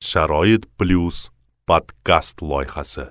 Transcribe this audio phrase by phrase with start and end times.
[0.00, 1.28] sharoit plyus
[1.66, 3.02] podkast loyihasi.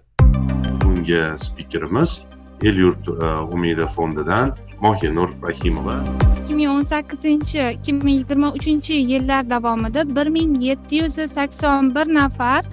[0.82, 2.22] Bugungi spikerimiz
[2.62, 5.96] el yurt e, umidi fondidan mohinur rahimova
[6.42, 11.96] ikki ming o'n sakkizinchi ikki ming yigirma uchinchi yillar davomida bir ming yetti yuz sakson
[11.96, 12.66] bir nafar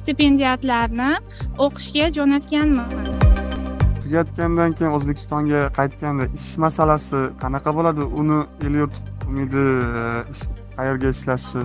[0.00, 1.10] stipendiyatlarni
[1.58, 2.90] o'qishga jo'natganman.
[4.02, 8.02] Tugatgandan keyin o'zbekistonga qaytganda ish masalasi qanaqa bo'ladi?
[8.20, 8.96] Uni el yurt
[9.28, 9.64] umidi
[10.02, 10.04] e,
[10.76, 11.62] qayerga ishlashi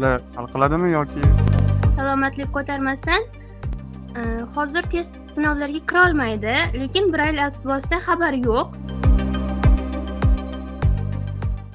[0.00, 1.20] hal qiladimi yoki?
[1.96, 3.22] Salomatlik ko'tarmasdan
[4.16, 4.22] e,
[4.54, 8.68] hozir test sinovlariga kirolmaydi lekin brayl alifbosida xabar yo'q.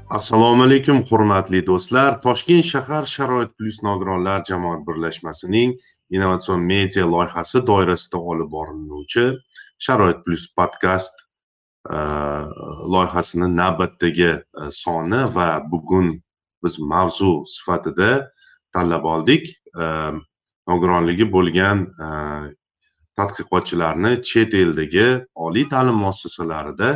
[0.10, 2.22] Assalomu alaykum hurmatli do'stlar.
[2.22, 5.78] Toshkent shahar sharoit plyus nogironlar jamoat birlashmasining
[6.10, 9.26] innovatsion media loyihasi doirasida olib boriluvchi
[9.80, 11.14] sharoit plyus podkast
[11.90, 11.98] e,
[12.94, 16.16] loyihasini navbatdagi e, soni va bugun
[16.64, 18.32] biz mavzu sifatida
[18.74, 19.50] tanlab oldik.
[20.68, 22.08] Nogironligi bo'lgan e,
[23.18, 25.08] tadqiqotchilarni chet eldagi
[25.48, 26.90] oliy ta'lim muassasalarida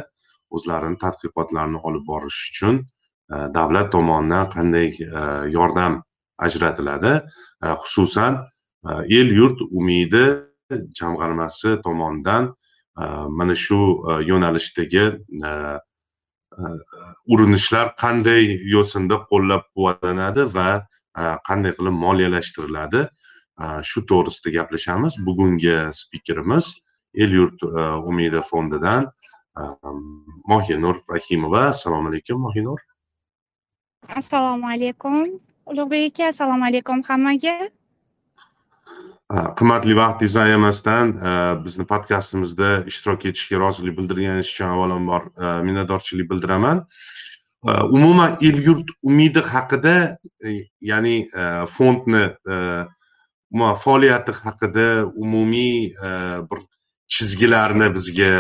[0.56, 5.24] o'zlarini tadqiqotlarini olib borish uchun e, davlat tomonidan qanday e,
[5.56, 6.02] yordam
[6.48, 7.14] ajratiladi?
[7.84, 8.42] Xususan
[9.18, 10.26] el yurt umidi
[11.00, 12.50] jamg'armasi tomonidan
[13.38, 13.80] mana shu
[14.30, 15.06] yo'nalishdagi
[17.28, 23.02] urinishlar qanday yo'sinda qo'llab quvvatlanadi va e, qanday qilib moliyalashtiriladi?
[23.62, 25.18] E, shu to'g'risida gaplashamiz.
[25.28, 26.76] Bugungi spikerimiz
[27.14, 29.12] el yurt e, umidi fondidan
[30.48, 31.68] mohinur rahimova.
[31.76, 32.80] Assalomu alaykum mohinur.
[34.08, 35.40] Assalomu alaykum.
[35.66, 37.70] Ulug'bek aka assalomu alaykum hammaga.
[39.32, 41.32] Qimmatli vaqtingizni ayamasdan e,
[41.66, 46.84] bizni podkastimizda ishtirok etishga rozilik bildirganingiz uchun avvalambor e, minnatdorchilik bildiraman.
[47.68, 49.96] E, umuman el yurt umidi haqida
[50.82, 51.16] ya'ni
[51.76, 52.26] fondni
[53.52, 55.94] umuman faoliyati haqida umumiy
[56.52, 56.60] bir
[57.08, 58.34] chizgilarni bizga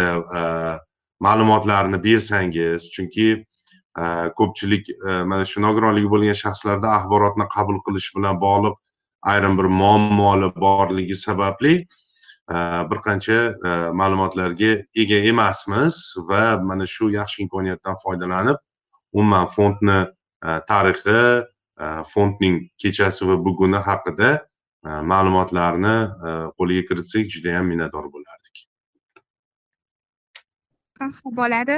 [1.19, 3.27] ma'lumotlarni bersangiz chunki
[4.39, 4.87] ko'pchilik
[5.31, 8.79] mana shu nogironligi bo'lgan shaxslarda axborotni qabul qilish bilan bog'liq
[9.21, 11.73] ayrim bir muammolar borligi sababli
[12.51, 12.55] e,
[12.91, 13.69] bir qancha e,
[14.01, 18.57] ma'lumotlarga ega emasmiz va mana shu yaxshi imkoniyatdan foydalanib
[19.13, 19.99] umuman fondni
[20.45, 21.21] e, tarixi
[22.13, 24.29] fondning kechasi va buguni haqida
[25.11, 25.95] ma'lumotlarni
[26.57, 28.55] qo'lga kiritsak judayam minnatdor bo'lardik.
[31.39, 31.77] Bo'ladi.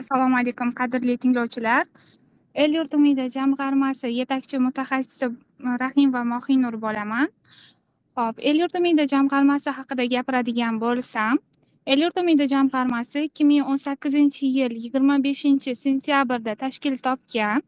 [0.00, 1.84] Assalomu alaykum qadrli tinglovchilar.
[2.54, 5.26] El yurt umidi jamg'armasi yetakchi mutaxassisi
[5.68, 7.28] e, rahim va mohinur bo'laman.
[8.16, 11.34] Ho'p el yurt umidi jamg'armasi haqida gapiradigan bo'lsam
[11.86, 17.64] el yurt umidi jamg'armasi ikki ming o'n sakkizinchi yil yigirma beshinchi sentyabrda tashkil topgan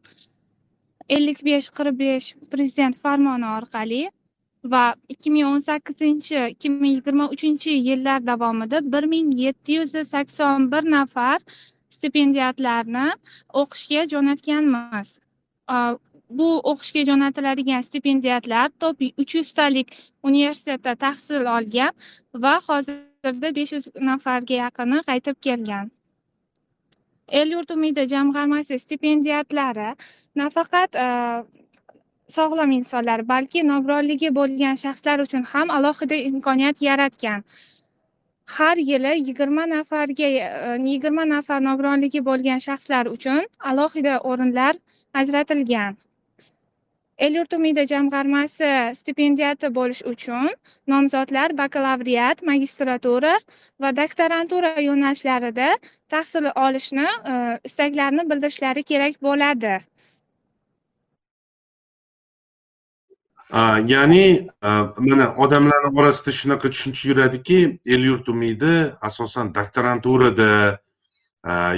[1.16, 4.02] ellik besh qirq besh prezident farmoni orqali
[4.72, 9.92] va ikki ming o'n sakkizinchi ikki ming yigirma uchinchi yillar davomida bir ming yetti yuz
[10.14, 11.38] sakson bir nafar
[11.96, 13.06] stipendiyatlarni
[13.62, 15.08] o'qishga jo'natganmiz.
[16.38, 19.88] Bu o'qishga jo'natiladigan stipendiyatlar top uch yuztalik
[20.28, 21.92] universitetda tahsil olgan
[22.44, 25.86] va hozirda besh yuz nafarga yaqini qaytib kelgan.
[27.28, 29.90] El yurt umidi jamg'armasi stipendiyatlari
[30.40, 30.90] nafaqat
[32.36, 37.44] sog'lom insonlar balki nogironligi bo'lgan shaxslar uchun ham alohida imkoniyat yaratgan.
[38.46, 44.74] Har yili yigirma nafarga e, yigirma nafar nogironligi bo'lgan shaxslar uchun alohida o'rinlar
[45.14, 45.96] ajratilgan.
[47.18, 50.50] El yurt umidi jamg'armasi stipendiyati bo'lish uchun
[50.92, 53.34] nomzodlar bakalavriat magistratura
[53.80, 55.68] va doktorantura yo'nalishlarida
[56.14, 57.34] tahsil olishni e,
[57.68, 59.74] istaklarini bildirishlari kerak bo'ladi.
[63.52, 64.48] Ya'ni
[64.98, 70.78] mana odamlarni orasida shunaqa tushuncha yuradiki el yurt umidi asosan doktoranturada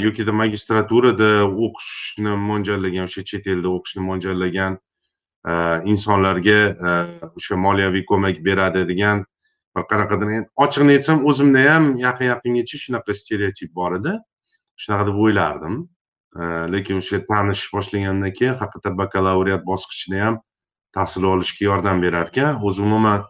[0.01, 4.79] yokida magistraturada o'qishni mo'ljallagan o'sha chet elda o'qishni mo'ljallagan
[5.93, 6.61] insonlarga
[7.37, 9.25] o'sha moliyaviy ko'mak beradi degan
[9.77, 14.17] bir qanaqadir ochig'ini aytsam o'zimda ham yaqin yaqingacha shunaqa stereotip bor edi
[14.83, 15.77] shunaqa deb o'ylardim
[16.75, 20.41] lekin o'sha tanish boshlagandan keyin haqiqatdan bakalavriat bosqichida ham
[20.97, 23.25] tahsil olishga yordam berar ekan o'zi umuman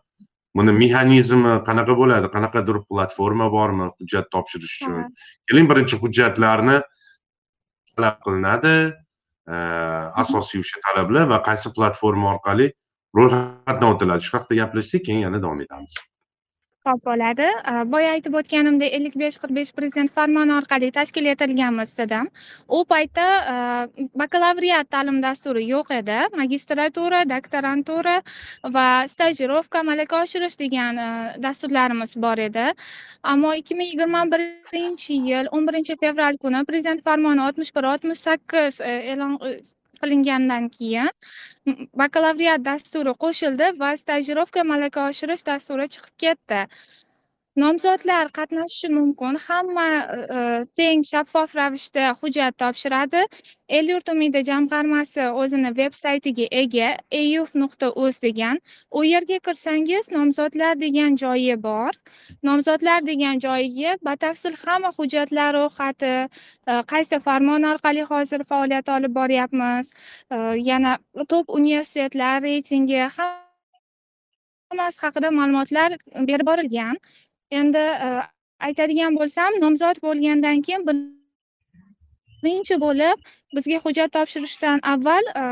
[0.57, 5.09] buni mexanizmi qanaqa bo'ladi qanaqadir platforma bormi hujjat topshirish uchun?
[5.49, 6.77] Keling birinchi hujjatlarni
[7.97, 8.75] talab qilinadi.
[10.23, 12.67] Asosiy o'sha talablar va qaysi platforma orqali
[13.17, 14.27] ro'yxatdan o'tiladi.
[14.27, 15.95] Shu haqida gaplashsak keyin yana davom etamiz
[16.89, 17.47] hisob bo'ladi
[17.93, 22.29] boya aytib o'tganimdek ellik besh qirq besh prezident farmoni orqali tashkil etilganmiz dedim.
[22.69, 26.19] U paytda bakalavriat ta'lim dasturi yo'q edi.
[26.37, 28.23] Magistratura doktorantura
[28.77, 30.97] va stajirovka malaka oshirish degan
[31.43, 32.73] dasturlarimiz bor edi.
[33.23, 38.21] Ammo ikki ming yigirma birinchi yil o'n birinchi fevral kuni prezident farmoni oltmish bir oltmish
[38.29, 39.39] sakkiz e'lon
[40.03, 41.11] qilingandan keyin
[42.03, 46.61] bakalavriat dasturi qo'shildi va stajirovka malaka oshirish dasturi chiqib ketdi.
[47.59, 49.37] Nomzodlar qatnashishi mumkin.
[49.47, 50.41] Hamma e, e,
[50.79, 53.23] teng shaffof ravishda hujjat topshiradi.
[53.79, 56.91] El yurt umidi jamg'armasi o'zini veb saytiga ega
[57.21, 58.61] euf nuqta uz degan.
[58.99, 61.93] U yerga kirsangiz nomzodlar degan joyi bor.
[62.49, 69.87] Nomzodlar degan joyiga batafsil hamma hujjatlar ro'yxati e, qaysi farmon orqali hozir faoliyat olib boryapmiz
[70.71, 73.01] yana top universitetlar reytingi
[74.71, 75.91] hammasi haqida ma'lumotlar
[76.29, 76.97] berib borilgan.
[77.51, 78.09] Endi e,
[78.67, 80.85] aytadigan bo'lsam nomzod bo'lgandan keyin
[82.43, 83.19] birinchi bo'lib
[83.57, 85.45] bizga hujjat topshirishdan avval e,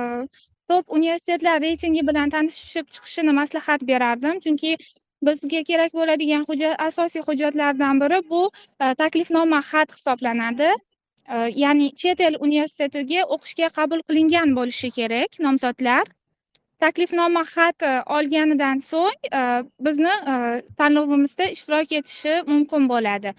[0.70, 4.40] top universitetlar reytingi bilan tanishib chiqishini maslahat berardim.
[4.44, 4.76] Chunki
[5.28, 8.42] bizga kerak bo'ladigan hujjat asosiy hujjatlardan biri bu
[8.82, 10.70] e, taklifnoma xat hisoblanadi.
[11.62, 16.04] Ya'ni chet el universitetiga o'qishga qabul qilingan bo'lishi kerak nomzodlar.
[16.82, 17.86] Taklifnoma xat
[18.16, 19.28] olganidan so'ng
[19.86, 20.14] bizni
[20.80, 23.32] tanlovimizda ishtirok etishi mumkin bo'ladi.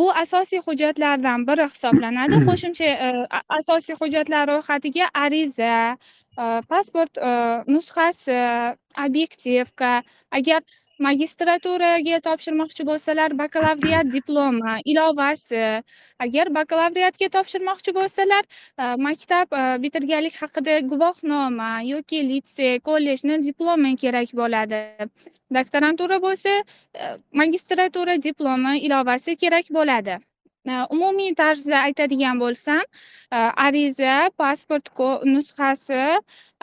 [0.00, 2.38] Bu asosiy hujjatlardan biri hisoblanadi.
[2.48, 2.88] Qo'shimcha
[3.58, 5.74] asosiy hujjatlar ro'yxatiga ariza
[6.70, 7.20] pasport
[7.74, 8.38] nusxasi
[9.06, 9.92] obyektivka.
[10.38, 10.62] Agar
[10.98, 15.82] magistraturaga topshirmoqchi bo'lsalar bakalavriat diplomi ilovasi.
[16.24, 18.44] Agar bakalavriatga topshirmoqchi bo'lsalar
[18.78, 24.82] e, maktab e, bitirganlik haqida guvohnoma yoki litsey kollejni diplomi kerak bo'ladi.
[25.54, 26.50] Doktorantura bo'lsa
[26.94, 30.18] e, magistratura diplomi ilovasi kerak bo'ladi.
[30.94, 32.82] Umumiy tarzda aytadigan bo'lsam
[33.66, 34.86] ariza pasport
[35.26, 36.02] nusxasi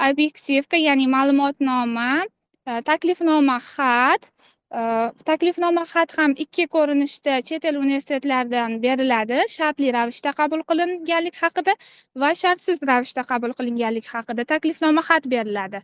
[0.08, 2.24] obyektivka ya'ni ma'lumotnoma
[2.90, 4.30] taklifnoma xat
[5.26, 11.74] taklifnoma xat ham ikki ko'rinishda chet el universitetlaridan beriladi shartli ravishda qabul qilinganlik haqida
[12.24, 15.82] va shartsiz ravishda qabul qilinganlik haqida taklifnoma xat beriladi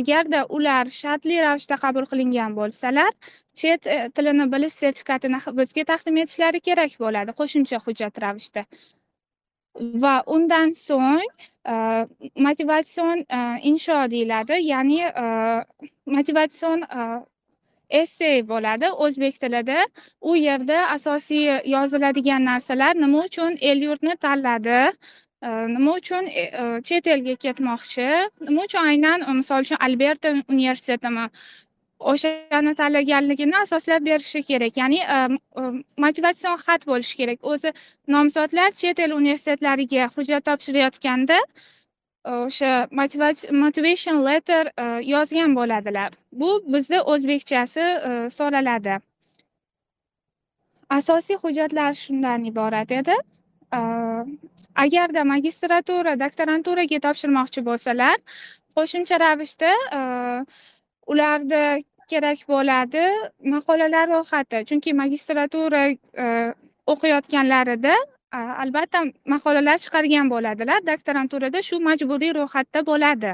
[0.00, 3.12] agarda ular shartli ravishda qabul qilingan bo'lsalar
[3.60, 8.66] chet tilini bilish sertifikatini bizga taqdim etishlari kerak bo'ladi qo'shimcha hujjat ravishda
[9.78, 11.22] va undan so'ng
[11.68, 11.74] e,
[12.46, 13.40] motivatsion e,
[13.70, 14.60] insho deyiladi.
[14.72, 15.24] Ya'ni e,
[16.06, 16.84] motivatsion
[17.90, 18.90] esse bo'ladi.
[19.04, 19.84] O'zbek tilida
[20.20, 24.80] u yerda asosiy yoziladigan narsalar nima uchun el yurtni tanladi
[25.74, 26.26] nima uchun
[26.88, 28.08] chet elga ketmoqchi
[28.48, 31.28] nima uchun aynan misol uchun alberta universitetimi
[31.98, 34.76] o'shani tanlaganligini asoslab berishi kerak.
[34.76, 35.18] Ya'ni e,
[35.60, 35.62] e,
[35.96, 37.38] motivatsion xat bo'lishi kerak.
[37.42, 37.72] O'zi
[38.08, 41.38] nomzodlar chet el universitetlariga hujjat topshirayotganda
[42.26, 42.88] e, o'sha
[43.62, 44.72] motivation letter
[45.14, 46.10] yozgan bo'ladilar.
[46.32, 47.86] Bu bizda o'zbekchasi
[48.38, 48.98] so'raladi.
[50.98, 53.16] Asosiy hujjatlar shundan iborat edi.
[54.84, 58.16] Agarda magistratura doktoranturaga topshirmoqchi bo'lsalar
[58.76, 59.72] qo'shimcha ravishda
[61.12, 61.62] ularda
[62.10, 63.04] kerak bo'ladi
[63.54, 64.58] maqolalar ro'yxati.
[64.68, 65.82] Chunki magistratura
[66.92, 67.94] o'qiyotganlarida
[68.64, 68.98] albatta
[69.34, 70.84] maqolalar chiqargan bo'ladilar.
[70.90, 73.32] Doktoranturada shu majburiy ro'yxatda bo'ladi.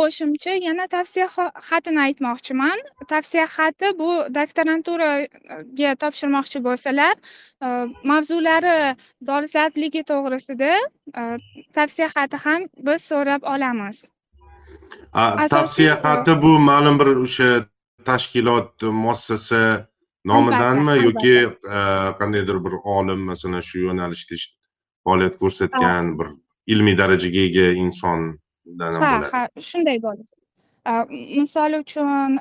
[0.00, 1.26] Qo'shimcha yana tavsiya
[1.68, 2.78] xatini aytmoqchiman.
[3.12, 7.14] Tavsiya xati bu doktoranturaga topshirmoqchi bo'lsalar
[8.10, 8.76] mavzulari
[9.30, 10.72] dolzardligi to'g'risida
[11.76, 14.04] tavsiya xati ham biz so'rab olamiz
[15.54, 17.50] tavsiya xati bu ma'lum bir o'sha
[18.08, 19.62] tashkilot muassasa
[20.24, 21.36] nomidanmi yoki
[22.20, 24.36] qandaydir bir olim masalan shu yo'nalishda
[25.04, 26.28] faoliyat ko'rsatgan bir
[26.72, 30.22] ilmiy darajaga ega insondan ha ha shunday bo'ladi
[31.40, 32.38] misol uchun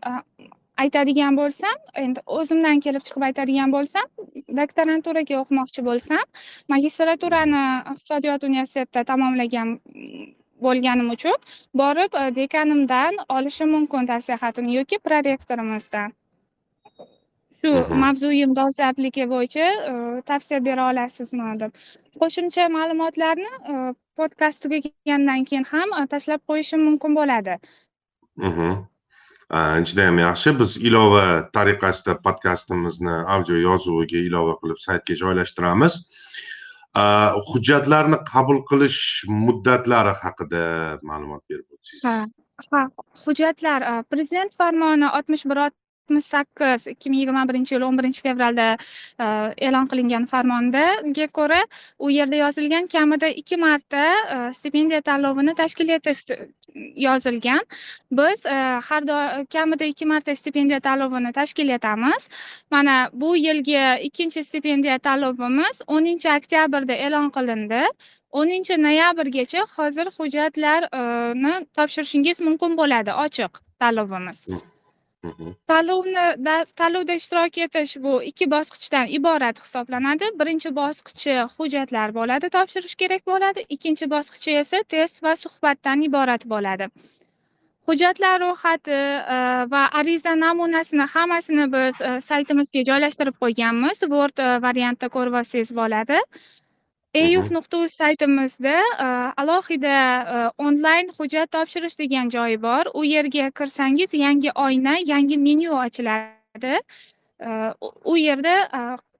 [0.83, 4.07] aytadigan bo'lsam endi o'zimdan kelib chiqib aytadigan bo'lsam
[4.59, 6.25] doktoranturaga o'qimoqchi bo'lsam
[6.73, 7.63] magistraturani
[7.93, 9.73] iqtisodiyot universitetida tamomlagan
[10.65, 11.37] bo'lganim uchun
[11.81, 16.15] borib dekanimdan olishim mumkin tavsiya xatini yoki prorektorimizdan
[17.61, 17.71] shu
[18.03, 19.67] mavzuyim dolzardligi bo'yicha
[20.29, 21.71] tavsiya bera olasizmi deb.
[22.21, 23.51] Qo'shimcha ma'lumotlarni
[24.19, 27.57] podkast tugagandan keyin ham tashlab qo'yishim mumkin bo'ladi.
[29.89, 30.53] Judayam yaxshi.
[30.59, 31.25] Biz ilova
[31.57, 35.93] tariqasida podkastimizni audio yozuviga ilova qilib saytga joylashtiramiz
[36.95, 37.05] Э,
[37.51, 39.01] hujjatlarni qabul qilish
[39.45, 40.65] muddatlari haqida
[41.03, 42.03] ma'lumot berib o'tsangiz.
[42.05, 42.17] Ha
[42.71, 42.89] ha.
[43.25, 45.59] Hujjatlar e, prezident farmoni oltmish bir
[46.09, 48.77] yetmish e, sakkiz ikki ming yigirma birinchi yil o'n birinchi fevralda
[49.19, 49.25] e,
[49.67, 51.65] e'lon qilingan farmondaga ko'ra
[51.99, 54.03] u yerda yozilgan kamida ikki marta
[54.35, 56.23] e, stipendiya tanlovini tashkil etish
[56.95, 57.61] yozilgan.
[58.11, 58.45] Biz
[58.89, 62.29] har doim kamida ikki marta stipendiya tanlovini tashkil etamiz.
[62.71, 67.83] Mana bu yilgi ikkinchi stipendiya tanlovimiz o'ninchi oktyabrda e'lon qilindi.
[68.31, 74.43] O'ninchi noyabrgacha hozir hujjatlarni topshirishingiz mumkin bo'ladi ochiq tanlovimiz.
[75.71, 76.25] Tanlovni
[76.81, 80.31] tanlovda ishtirok etish bu ikki bosqichdan iborat hisoblanadi.
[80.39, 83.65] Birinchi bosqichi hujjatlar bo'ladi topshirish kerak bo'ladi.
[83.75, 86.89] Ikkinchi bosqichi esa test va suhbatdan iborat bo'ladi.
[87.87, 88.95] Hujjatlar ro'yxati
[89.35, 89.35] e,
[89.73, 94.01] va ariza namunasini hammasini biz e, saytimizga joylashtirib qo'yganmiz.
[94.13, 96.19] Word e, variantda ko'rib olsangiz bo'ladi.
[97.13, 98.75] Euf nuqta uz saytimizda
[99.37, 106.79] alohida onlayn hujjat topshirish degan joyi bor u yerga kirsangiz yangi oyna yangi menyu ochiladi
[108.05, 108.55] u yerda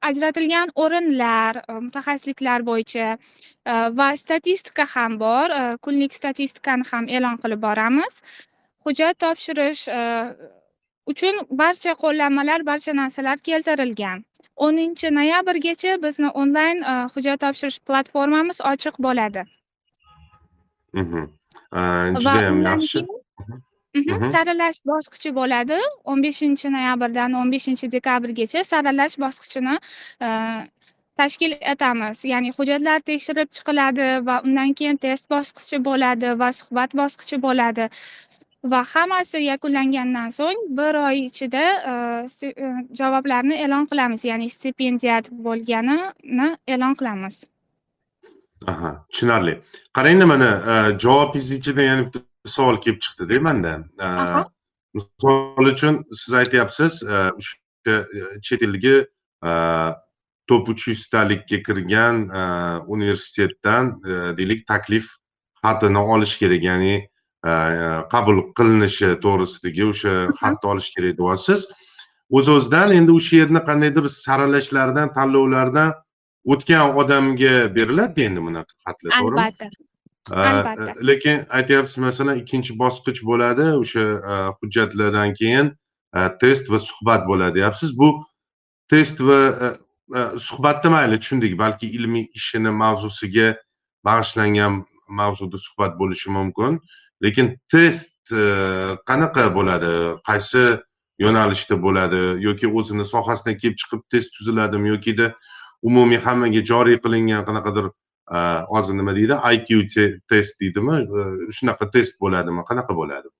[0.01, 3.17] ajratilgan o'rinlar mutaxassisliklar bo'yicha
[3.99, 5.49] va statistika ham bor
[5.81, 8.21] kunlik statistikani ham e'lon qilib boramiz
[8.85, 9.87] hujjat topshirish
[11.11, 14.25] uchun barcha qo'llanmalar barcha narsalar keltirilgan.
[14.65, 16.81] O'ninchi noyabrgacha bizni onlayn
[17.13, 19.45] hujjat topshirish platformamiz ochiq bo'ladi.
[22.17, 23.05] Judayam yaxshi.
[24.33, 25.77] saralash bosqichi bo'ladi.
[26.11, 29.75] O'n beshinchi noyabrdan o'n beshinchi dekabrgacha saralash bosqichini
[31.19, 32.23] tashkil etamiz.
[32.33, 37.89] Ya'ni hujjatlar tekshirib chiqiladi va undan keyin test bosqichi bo'ladi va suhbat bosqichi bo'ladi
[38.71, 41.65] va hammasi yakunlangandan so'ng bir oy ichida
[42.99, 44.25] javoblarni e'lon qilamiz.
[44.31, 47.35] Ya'ni stipendiyat bo'lganini e'lon qilamiz.
[48.71, 49.53] Aha tushunarli.
[49.97, 50.49] Qarangda mana
[51.03, 52.19] javobingiz ichida yana bitta
[52.57, 53.73] savol kelib chiqdida manda.
[54.93, 57.95] Misol uchun siz aytyapsiz o'sha
[58.45, 58.95] chet eldagi
[60.49, 62.15] top uch yuztalikka kirgan
[62.95, 63.83] universitetdan
[64.37, 65.05] deylik taklif
[65.63, 66.95] xatini olish kerak ya'ni
[68.13, 71.67] qabul qilinishi to'g'risidagi o'sha xatni olish kerak deyapsiz
[72.37, 75.93] o'z o'zidan endi o'sha yerni qandaydir saralashlardan tanlovlardan
[76.53, 79.39] o'tgan odamga beriladi endi bunaqa xatlar to'g'rimi?
[79.41, 79.69] Albatta.
[80.29, 80.93] Albatta.
[81.09, 84.03] lekin aytyapsiz masalan ikkinchi bosqich bo'ladi o'sha
[84.59, 85.71] hujjatlardan keyin
[86.41, 87.89] test va suhbat bo'ladi deyapsiz.
[88.01, 88.09] Bu
[88.91, 89.39] test va
[90.47, 93.47] suhbatni mayli tushundik balki ilmiy ishini mavzusiga
[94.07, 96.79] bag'ishlangan mavzuda suhbat bo'lishi mumkin
[97.23, 98.43] lekin test e,
[99.09, 99.93] qanaqa bo'ladi?
[100.27, 100.63] Qaysi
[101.23, 102.21] yo'nalishda bo'ladi?
[102.47, 104.93] Yoki o'zini sohasidan kelib chiqib test tuziladimi?
[104.95, 105.31] Yokida
[105.81, 108.37] umumiy hammaga joriy qilingan qanaqadir e,
[108.73, 109.39] hozir nima deydi?
[109.55, 109.97] Iq
[110.29, 111.01] test deydimi?
[111.03, 111.27] E,
[111.59, 112.65] shunaqa test bo'ladimi?
[112.69, 113.36] Qanaqa bo'ladi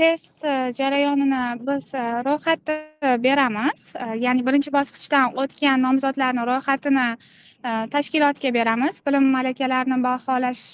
[0.00, 0.44] test
[0.78, 1.90] jarayonini biz
[2.28, 2.76] ro'yxatda
[3.26, 3.80] beramiz.
[4.24, 7.08] Ya'ni birinchi bosqichdan o'tgan nomzodlarni ro'yxatini
[7.94, 8.94] tashkilotga beramiz.
[9.06, 10.64] Bilim malakalarini baholash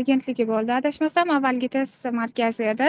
[0.00, 2.88] agentligi bo'ldi adashmasam avvalgi test markazi edi.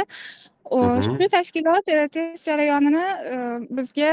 [1.05, 3.05] Shu tashkilot test jarayonini
[3.77, 4.09] bizga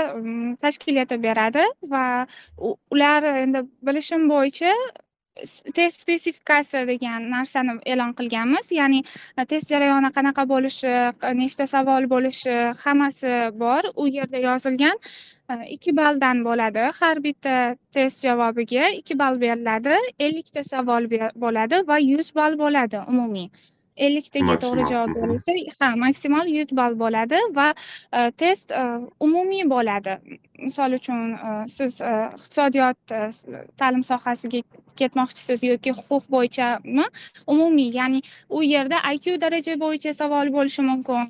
[0.64, 1.64] tashkil etib beradi
[1.94, 2.04] va
[2.92, 4.74] ular endi bilishim bo'yicha
[5.74, 8.70] test spesifikasi degan narsani e'lon qilganmiz.
[8.80, 9.02] Ya'ni
[9.38, 10.92] e, test jarayoni qanaqa bo'lishi
[11.40, 13.34] nechta savol bo'lishi hammasi
[13.64, 13.90] bor.
[13.96, 14.96] U yerda yozilgan
[15.50, 16.88] e, ikki balldan bo'ladi.
[17.00, 17.58] Har bitta
[17.92, 19.98] test javobiga ikki ball beriladi.
[20.18, 21.08] Ellikta savol
[21.46, 23.48] bo'ladi va yuz ball bo'ladi umumiy.
[23.96, 27.68] Elliktaga to'g'ri javob berilsa ha maksimal yuz ball bo'ladi va
[28.42, 28.72] test
[29.26, 30.16] umumiy bo'ladi.
[30.66, 31.20] Misol uchun
[31.76, 32.98] siz iqtisodiyot
[33.80, 34.62] ta'lim sohasiga
[35.00, 37.06] ketmoqchisiz yoki huquq bo'yichami?
[37.46, 41.28] Umumiy ya'ni u yerda iq daraja bo'yicha savol bo'lishi mumkin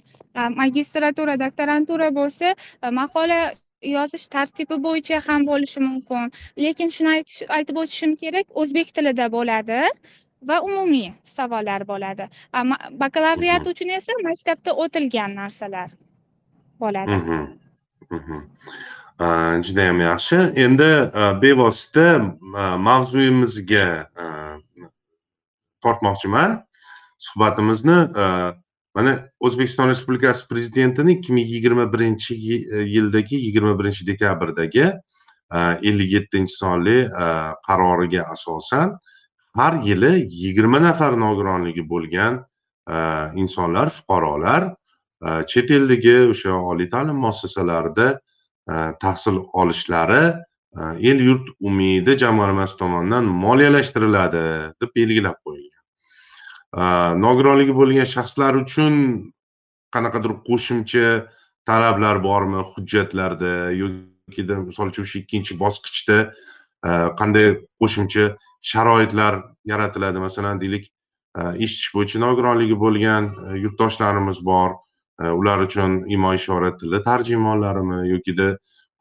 [0.63, 2.55] magistratura doktorantura bo'lsa
[3.01, 3.41] maqola
[3.97, 6.31] yozish tartibi bo'yicha ham bo'lishi mumkin.
[6.65, 7.11] Lekin shuni
[7.59, 9.81] aytib o'tishim kerak o'zbek tilida bo'ladi
[10.49, 12.29] va umumiy savollar bo'ladi.
[13.03, 15.91] Bakalavriat uchun esa maktabda o'tilgan narsalar
[16.81, 17.15] bo'ladi.
[19.67, 20.39] Judayam yaxshi.
[20.65, 20.91] Endi
[21.43, 22.09] bevosita
[22.89, 23.87] mavzuyimizga
[25.83, 26.61] tortmoqchiman.
[27.23, 27.99] Suhbatimizni
[28.95, 32.35] mana o'zbekiston respublikasi prezidentini ikki ming yigirma birinchi
[32.95, 34.87] yildagi yigirma birinchi dekabrdagi
[35.89, 36.97] ellik yettinchi sonli
[37.69, 38.99] qaroriga asosan
[39.55, 42.41] har yili yigirma nafar nogironligi bo'lgan
[42.89, 42.97] e,
[43.43, 44.63] insonlar fuqarolar
[45.27, 48.09] e, chet eldagi o'sha oliy ta'lim muassasalarida
[48.71, 50.25] e, tahsil olishlari
[51.11, 54.45] el yurt umidi jamg'armasi tomonidan moliyalashtiriladi
[54.81, 57.21] deb belgilab qo'yilgan.
[57.25, 58.95] Nogironligi bo'lgan shaxslar uchun
[59.93, 61.11] qanaqadir qo'shimcha
[61.69, 66.19] talablar bormi hujjatlarda yokida misol uchun o'sha ikkinchi bosqichda
[67.21, 67.47] qanday
[67.81, 68.25] qo'shimcha
[68.63, 70.19] sharoitlar yaratiladi.
[70.19, 70.89] Masalan deylik
[71.39, 74.77] e, ish bo'yicha nogironligi bo'lgan e, yurtdoshlarimiz bor
[75.21, 78.53] e, ular uchun imo ishora tili tarjimonlarimi yokida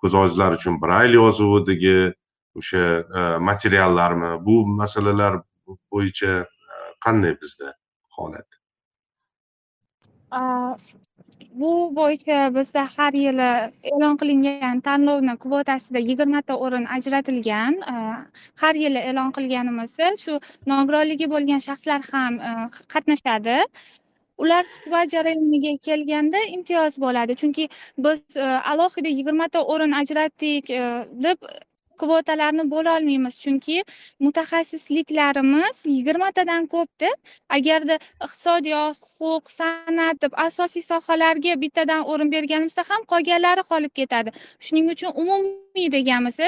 [0.01, 1.97] ko'z ojizlar uchun brayl yozuvidagi
[2.59, 2.85] o'sha
[3.49, 4.31] materiallarmi?
[4.45, 5.39] Bu masalalar
[5.93, 6.33] bo'yicha
[7.05, 7.75] qanday bizda
[8.17, 8.49] holat?
[11.59, 13.49] Bu bo'yicha bizda har yili
[13.91, 17.95] e'lon qilingan tanlovni kvotasida yigirmata o'rin ajratilgan e,
[18.61, 20.33] har yili e'lon qilganimizda shu
[20.71, 22.51] nogironligi bo'lgan shaxslar ham e,
[22.93, 23.57] qatnashadi.
[24.43, 27.35] Ular suhbat jarayoniga kelganda imtiyoz bo'ladi.
[27.41, 27.67] Chunki
[28.05, 30.65] biz e, alohida yigirmata o'rin ajratdik
[31.27, 31.37] deb
[32.01, 33.77] kvotalarni bo'lolmaymiz chunki
[34.25, 37.09] mutaxassisliklarimiz yigirmatadan ko'pda
[37.57, 44.29] agarda iqtisodiyot huquq san'at deb asosiy sohalarga bittadan o'rin berganimizda ham qolganlari qolib ketadi.
[44.65, 46.39] Shuning uchun umumiy deganimiz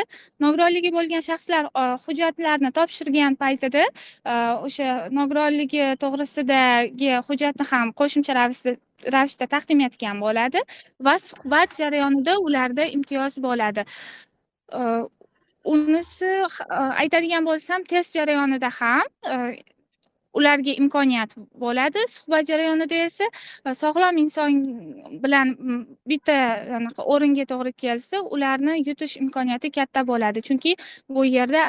[0.44, 1.64] nogironligi bo'lgan shaxslar
[2.06, 4.34] hujjatlarni topshirgan paytida e,
[4.66, 4.88] o'sha
[5.20, 8.76] nogironligi to'g'risidagi hujjatni ham qo'shimcha ravishda
[9.16, 10.60] ravishda taqdim etgan bo'ladi
[11.08, 13.86] va suhbat jarayonida ularda imtiyoz bo'ladi.
[14.80, 14.82] E,
[15.64, 19.38] unisi e, aytadigan bo'lsam test jarayonida ham e,
[20.40, 23.28] ularga imkoniyat bo'ladi suhbat jarayonida esa
[23.66, 24.60] e, sog'lom inson
[25.24, 25.54] bilan
[26.12, 26.38] bitta
[26.80, 30.46] anaqa o'ringa to'g'ri kelsa ularni yutish imkoniyati katta bo'ladi.
[30.48, 30.76] Chunki
[31.10, 31.62] bu yerda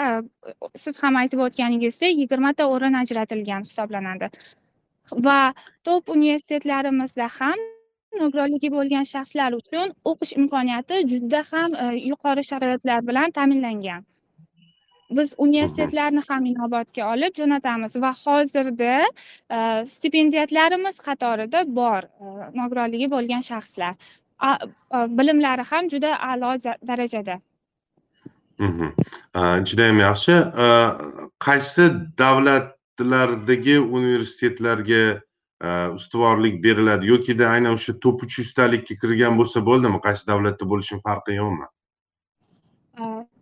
[0.84, 4.30] siz ham aytib o'tganingizdek yigirmata o'rin ajratilgan hisoblanadi.
[5.26, 5.40] Va
[5.84, 7.58] top universitetlarimizda ham
[8.20, 14.02] nogironligi bo'lgan shaxslar uchun o'qish imkoniyati juda ham e, yuqori sharoitlar bilan ta'minlangan.
[15.16, 18.94] Biz universitetlarni ham inobatga olib jo'natamiz va hozirda
[19.56, 19.58] e,
[19.94, 22.26] stipendiyatlarimiz qatorida bor e,
[22.60, 23.94] nogironligi bo'lgan shaxslar.
[25.18, 26.50] Bilimlari ham juda a'lo
[26.88, 27.36] darajada.
[29.68, 30.34] Judayam yaxshi.
[31.46, 31.84] Qaysi
[32.18, 35.04] davlatlardagi universitetlarga
[35.62, 37.06] Э, ustuvorlik beriladi.
[37.06, 40.00] Yokida aynan o'sha top uch yuztalikka kirgan bo'lsa bo'ldimi?
[40.06, 41.68] Qaysi davlatda bo'lishini farqi yo'qmi?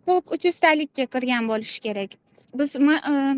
[0.05, 2.15] Top uch yuztalikka kirgan bo'lishi kerak.
[2.59, 2.79] Biz e,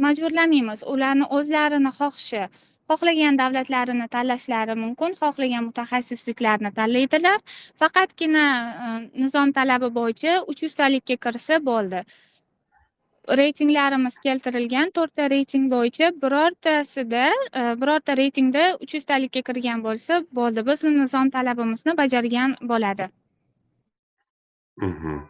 [0.06, 0.84] majburlamaymiz.
[0.94, 2.44] Ularni o'zlarini xohishi
[2.92, 7.40] xohlagan davlatlarini tanlashlari mumkin xohlagan mutaxassisliklarni tanlaydilar.
[7.82, 8.46] Faqatgina
[8.84, 8.92] e,
[9.24, 12.04] nizom talabi bo'yicha uch yuztalikka kirsa bo'ldi.
[13.42, 17.28] Reytinglarimiz keltirilgan to'rtta reyting bo'yicha birortasida
[17.60, 20.66] e, birorta reytingda uch yuztalikka kirgan bo'lsa bo'ldi.
[20.72, 23.10] Bizni nizom talabimizni bajargan bo'ladi.
[24.82, 25.24] Mhm.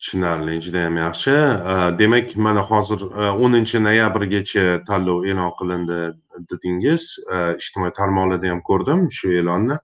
[0.00, 1.30] tushunarli judayam yaxshi.
[1.72, 5.98] E, demak mana hozir e, o'ninchi noyabrgacha tanlov e'lon qilindi
[6.50, 7.02] dedingiz.
[7.32, 9.78] E, ijtimoiy tarmoqlarda ham ko'rdim shu e'lonni.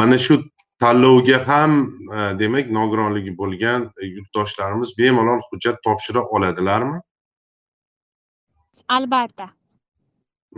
[0.00, 0.34] Mana shu
[0.82, 1.72] tanlovga ham
[2.16, 6.98] e, demak nogironligi bo'lgan yurtdoshlarimiz bemalol hujjat topshira oladilarmi
[8.96, 9.48] albatta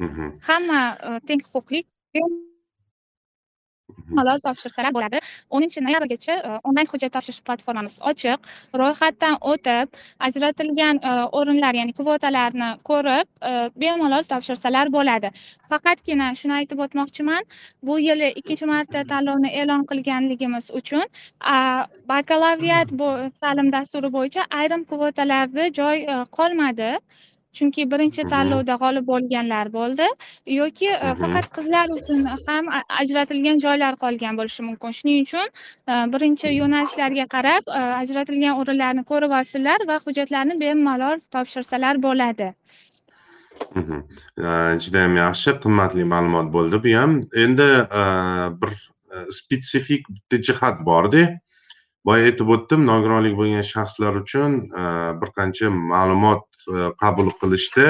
[0.07, 0.31] mhm.
[0.49, 1.85] hamma e, teng huquqli
[4.19, 5.21] malol topshirsalar bo'ladi.
[5.57, 8.49] O'ninchi noyabrgacha e, onlayn hujjat topshirish platformamiz ochiq.
[8.81, 15.33] Ro'yxatdan o'tib ajratilgan e, o'rinlar ya'ni kvotalarni ko'rib e, bemalol topshirsalar bo'ladi.
[15.73, 17.43] Faqatgina shuni aytib o'tmoqchiman
[17.89, 21.05] bu yili ikkinchi marta tanlovni e'lon qilganligimiz uchun
[22.13, 22.89] bakalavriat
[23.43, 26.05] ta'lim dasturi bo'yicha ayrim kvotalarda joy
[26.39, 26.91] qolmadi
[27.59, 30.07] chunki birinchi tanlovda g'olib bo'lganlar bo'ldi.
[30.59, 32.71] Yoki e, faqat qizlar uchun ham
[33.03, 34.97] ajratilgan joylar qolgan bo'lishi mumkin.
[34.99, 35.47] Shuning uchun
[35.93, 42.51] e, birinchi yo'nalishlarga qarab e, ajratilgan o'rinlarni ko'rib olsinlar va hujjatlarni bemalol topshirsalar bo'ladi.
[44.85, 47.13] Judayam yaxshi qimmatli ma'lumot bo'ldi bu ham.
[47.45, 47.69] Endi
[48.63, 48.73] bir
[49.39, 51.25] spetsifik bitta jihat borda.
[52.09, 54.57] Boya aytib o'tdim nogironligi bo'lgan shaxslar uchun
[55.21, 56.43] bir qancha ma'lumot
[57.01, 57.87] qabul qilishda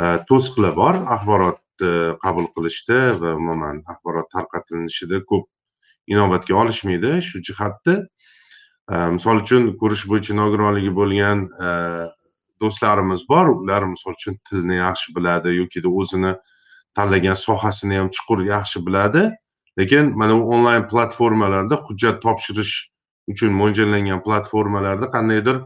[0.00, 1.90] e, to'siqlar bor axborotni e,
[2.24, 5.46] qabul qilishda va umuman axborot tarqatilishida ko'p
[6.12, 7.94] inobatga olishmaydi shu jihatda.
[8.92, 11.46] E, misol uchun ko'rish bo'yicha nogironligi bo'lgan
[12.62, 13.52] do'stlarimiz bor.
[13.60, 16.34] Ular misol uchun tilni yaxshi biladi yokida o'zini
[16.96, 19.30] tanlagan sohasini ham chuqur yaxshi biladi.
[19.78, 22.74] Lekin mana bu onlayn platformalarda hujjat topshirish
[23.32, 25.56] uchun mo'ljallangan platformalarda qandaydir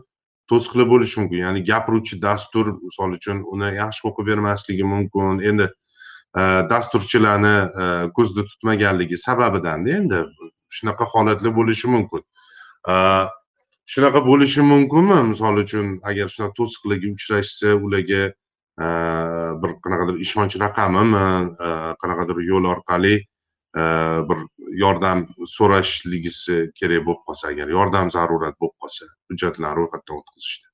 [0.51, 1.43] to'siqlar bo'lishi mumkin.
[1.45, 5.43] Ya'ni gapiruvchi dastur misol uchun uni yaxshi o'qib bermasligi mumkin.
[5.51, 10.23] Endi e, dasturchilarni e, ko'zda tutmaganligi sababidanda endi
[10.79, 12.25] shunaqa holatlar bo'lishi mumkin.
[12.89, 12.95] E,
[13.95, 15.23] shunaqa bo'lishi mumkinmi?
[15.33, 18.23] Misol uchun agar shunaqa to'siqlarga uchrashsa ularga
[19.63, 21.25] bir qanaqadir ishonch raqamimi?
[22.03, 23.17] Qanaqadir yo'l orqali
[24.31, 24.39] bir
[24.85, 30.69] yordam so'rashligisi kerak bo'lib qolsa agar yordam zarurat bo'lib qolsa hujjatlarni ro'yxatdan o'tkazishda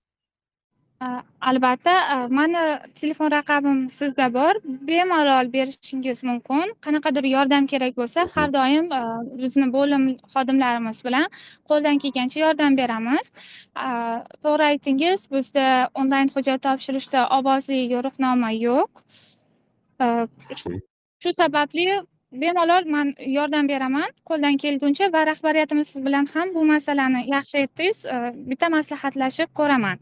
[1.40, 2.62] albatta mani
[3.00, 4.54] telefon raqamim sizda bor.
[4.88, 6.72] Bemalol berishingiz mumkin.
[6.84, 8.88] Qanaqadir yordam kerak bo'lsa har doim
[9.42, 11.26] bizni bo'lim xodimlarimiz bilan
[11.68, 13.26] qo'ldan kelgancha yordam beramiz.
[14.44, 18.90] To'g'ri aytdingiz bizda onlayn hujjat topshirishda ovozli yo'riqnoma yo'q.
[21.22, 21.86] Shu sababli
[22.42, 24.08] bemalol man yordam beraman.
[24.28, 27.98] Qo'ldan kelguncha va rahbariyatimiz bilan ham bu masalani yaxshi aytdingiz.
[28.50, 29.98] Bitta maslahatlashib ko'raman.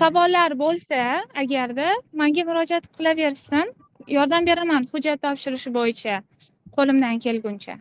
[0.00, 0.98] Savollar bo'lsa
[1.42, 1.88] agarda
[2.20, 3.66] manga murojaat qilaverishsin
[4.16, 6.14] yordam beraman hujjat topshirishi bo'yicha
[6.76, 7.74] qo'limdan kelguncha.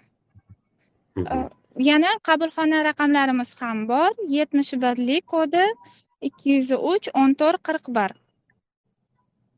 [1.89, 4.12] Yana qabulxona raqamlarimiz ham bor.
[4.38, 5.65] Yetmish birlik kodi
[6.28, 8.12] ikki yuz uch o'n to'rt qirq bir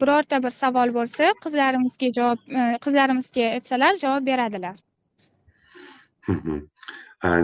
[0.02, 4.76] birorta bir savol bo'lsa qizlarimizga javob e, qizlarimizga aytsalar javob beradilar.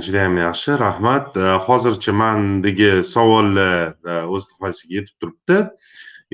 [0.06, 1.38] Judayam yaxshi rahmat.
[1.38, 5.60] E, hozircha mandagi savollar e, o'z nihoyasiga yetib turibdi.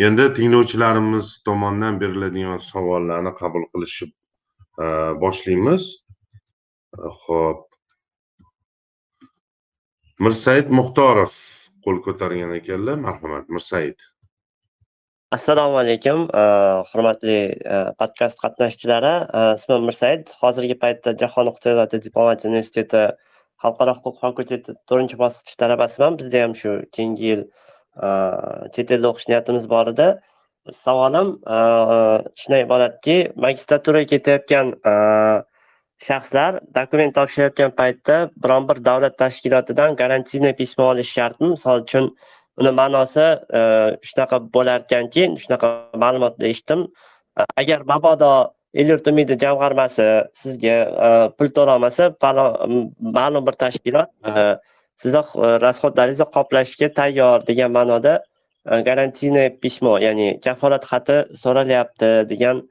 [0.07, 4.15] Endi tinglovchilarimiz tomonidan beriladigan savollarni qabul qilishib
[5.21, 5.83] boshlaymiz.
[7.25, 7.67] Ho'p
[10.25, 11.35] mirsaid muxtorov
[11.85, 13.45] qo'l ko'targan ekanlar marhamat.
[13.57, 14.12] Mirsaid.
[15.33, 16.41] Assalomu alaykum e,
[16.91, 17.37] hurmatli
[17.75, 19.13] e, podkast qatnashchilari.
[19.39, 20.29] E, ismim mirsaid.
[20.41, 23.03] Hozirgi paytda jahon iqtisodiyoti diplomatiya universiteti
[23.63, 26.19] xalqaro huquq fakulteti to'rtinchi bosqich talabasiman.
[26.19, 27.41] Bizda ham shu keyingi yil
[28.75, 30.11] chet elda o'qish niyatimiz bor edi.
[30.81, 31.33] Savolim
[32.41, 33.17] shundan iboratki
[33.47, 34.71] magistraturaga ketayotgan
[36.09, 42.09] shaxslar dokument topshirayotgan paytda biron bir davlat tashkilotidan garantiyniy pismo olish shartmi misol uchun
[42.57, 43.25] uni ma'nosi
[43.59, 43.61] e,
[44.09, 45.69] shunaqa bo'lar ekanki shunaqa
[46.03, 46.83] ma'lumotni eshitdim
[47.39, 48.33] e, agar mabodo
[48.73, 50.07] el yurt umidi jamg'armasi
[50.41, 50.75] sizga
[51.07, 52.11] e, pul to'lamasa
[53.19, 54.09] ma'lum bir tashkilot
[55.01, 55.21] sizni
[55.65, 58.13] расходlaringizni qoplashga tayyor degan ma'noda
[58.89, 62.61] garantiyniy pismo ya'ni kafolat xati so'ralyapti degan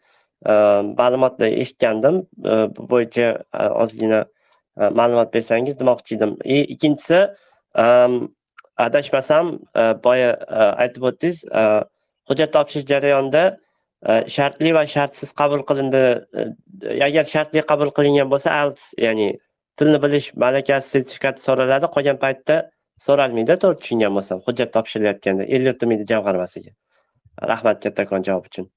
[1.00, 2.22] ma'lumotni eshitgandim.
[2.76, 3.26] Bu bo'yicha
[3.82, 4.24] ozgina
[4.76, 6.36] ma'lumot bersangiz demoqchi edim.
[6.44, 7.18] И ikkinchisi
[8.76, 11.62] adashmasam e, boya e, aytib o'tdingiz e,
[12.30, 13.44] hujjat topshirish jarayonida
[14.34, 16.02] shartli va shartsiz qabul qilindi
[17.08, 19.28] agar shartli qabul qilingan bo'lsa alts ya'ni
[19.78, 22.56] tilni bilish malakasi sertifikati so'raladi qolgan paytda
[23.06, 26.72] so'ralmaydi to'g'ri tushungan bo'lsam hujjat topshirilayotganda ellik yurt jamg'armasiga
[27.52, 28.70] rahmat kattakon javob uchun.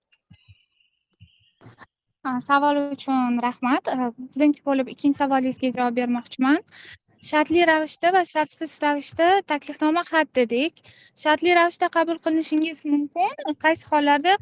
[2.49, 3.89] Savol uchun rahmat.
[4.35, 6.61] Birinchi bo'lib ikkinchi savolingizga javob bermoqchiman.
[7.23, 10.81] Shartli ravishda va shartsiz ravishda taklifnoma xat dedik.
[11.23, 13.55] Shartli ravishda qabul qilinishingiz mumkin.
[13.63, 14.37] Qaysi hollarda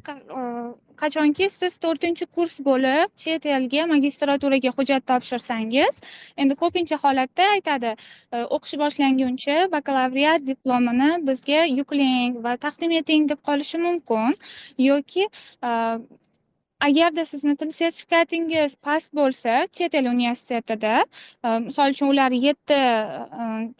[1.04, 6.02] qachonki siz to'rtinchi kurs bo'lib chet elga magistraturaga hujjat topshirsangiz
[6.44, 13.42] endi ko'pincha holatda aytadi e, o'qish boshlanguncha bakalavriat diplomini bizga yuklang va taqdim eting deb
[13.50, 14.38] qolishi mumkin
[14.90, 15.72] yoki e,
[16.88, 20.96] agarda sizni til sertifikatingiz past bo'lsa chet el universitetida
[21.68, 22.80] misol uchun ular yetti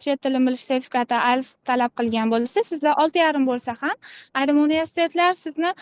[0.04, 3.96] chet tilini bilish sertifikati ielts talab qilgan bo'lsa sizda olti yarim bo'lsa ham
[4.42, 5.74] ayrim universitetlar sizni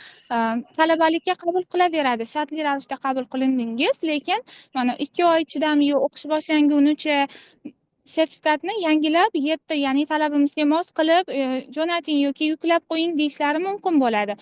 [0.78, 4.40] talabalikka qabul qilaveradi shartli ravishda qabul qilindingiz lekin
[4.74, 7.18] mana ikki oy chidamli o'qish boshlangunicha
[8.04, 11.40] sertifikatni yangilab yetti ya'ni talabimizga mos qilib e,
[11.76, 14.36] jo'nating yoki yuklab qo'ying deyishlari mumkin bo'ladi.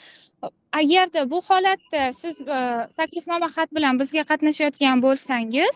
[0.80, 2.60] Agarda bu holatda siz e,
[3.00, 5.74] taklifnoma xat bilan bizga qatnashayotgan bo'lsangiz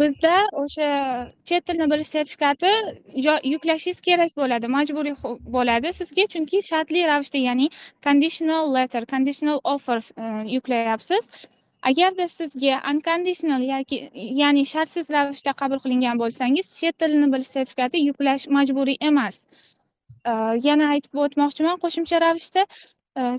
[0.00, 0.88] bizda o'sha
[1.48, 2.70] chet tilini bilish sertifikati
[3.52, 5.16] yuklashingiz kerak bo'ladi majburiy
[5.56, 6.28] bo'ladi sizga.
[6.34, 7.70] Chunki shartli ravishda ya'ni
[8.06, 10.24] conditional letter conditional offer e,
[10.56, 11.24] yuklayapsiz.
[11.90, 13.98] Agarda sizga unconditional yoki
[14.40, 19.36] ya'ni shartsiz ravishda qabul qilingan bo'lsangiz chet tilini bilish sertifikati yuklash majburiy emas.
[20.66, 22.62] Yana aytib o'tmoqchiman qo'shimcha ravishda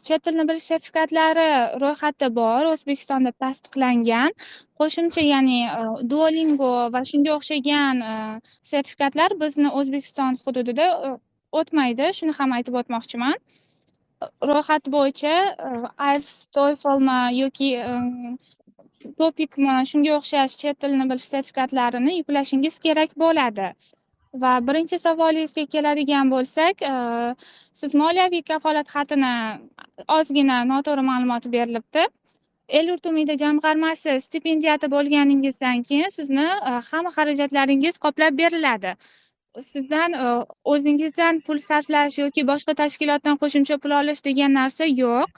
[0.08, 1.48] chet tilini bilish sertifikatlari
[1.84, 4.32] ro'yxati bor o'zbekistonda tasdiqlangan.
[4.80, 5.60] Qo'shimcha ya'ni
[6.12, 8.06] duolingo va shunga o'xshagan
[8.72, 10.88] sertifikatlar bizni o'zbekiston hududida
[11.60, 12.06] o'tmaydi.
[12.18, 13.38] Shuni ham aytib o'tmoqchiman.
[14.50, 15.36] Ro'yxat bo'yicha
[15.68, 15.70] e,
[16.10, 17.94] ielts toeflmi yoki e,
[19.20, 23.70] topikmi shunga o'xshash chet tilini bilish sertifikatlarini yuklashingiz kerak bo'ladi.
[24.44, 26.94] Va birinchi savolingizga keladigan bo'lsak e,
[27.80, 29.34] siz moliyaviy kafolat xatini
[30.20, 32.08] ozgina noto'g'ri ma'lumot berilibdi.
[32.78, 36.48] El yurt umidi jamg'armasi stipendiyati bo'lganingizdan keyin sizni
[36.92, 38.96] hamma xarajatlaringiz qoplab beriladi.
[39.62, 45.30] Sizdan e, o'zingizdan pul sarflash yoki boshqa tashkilotdan qo'shimcha pul olish degan narsa yo'q.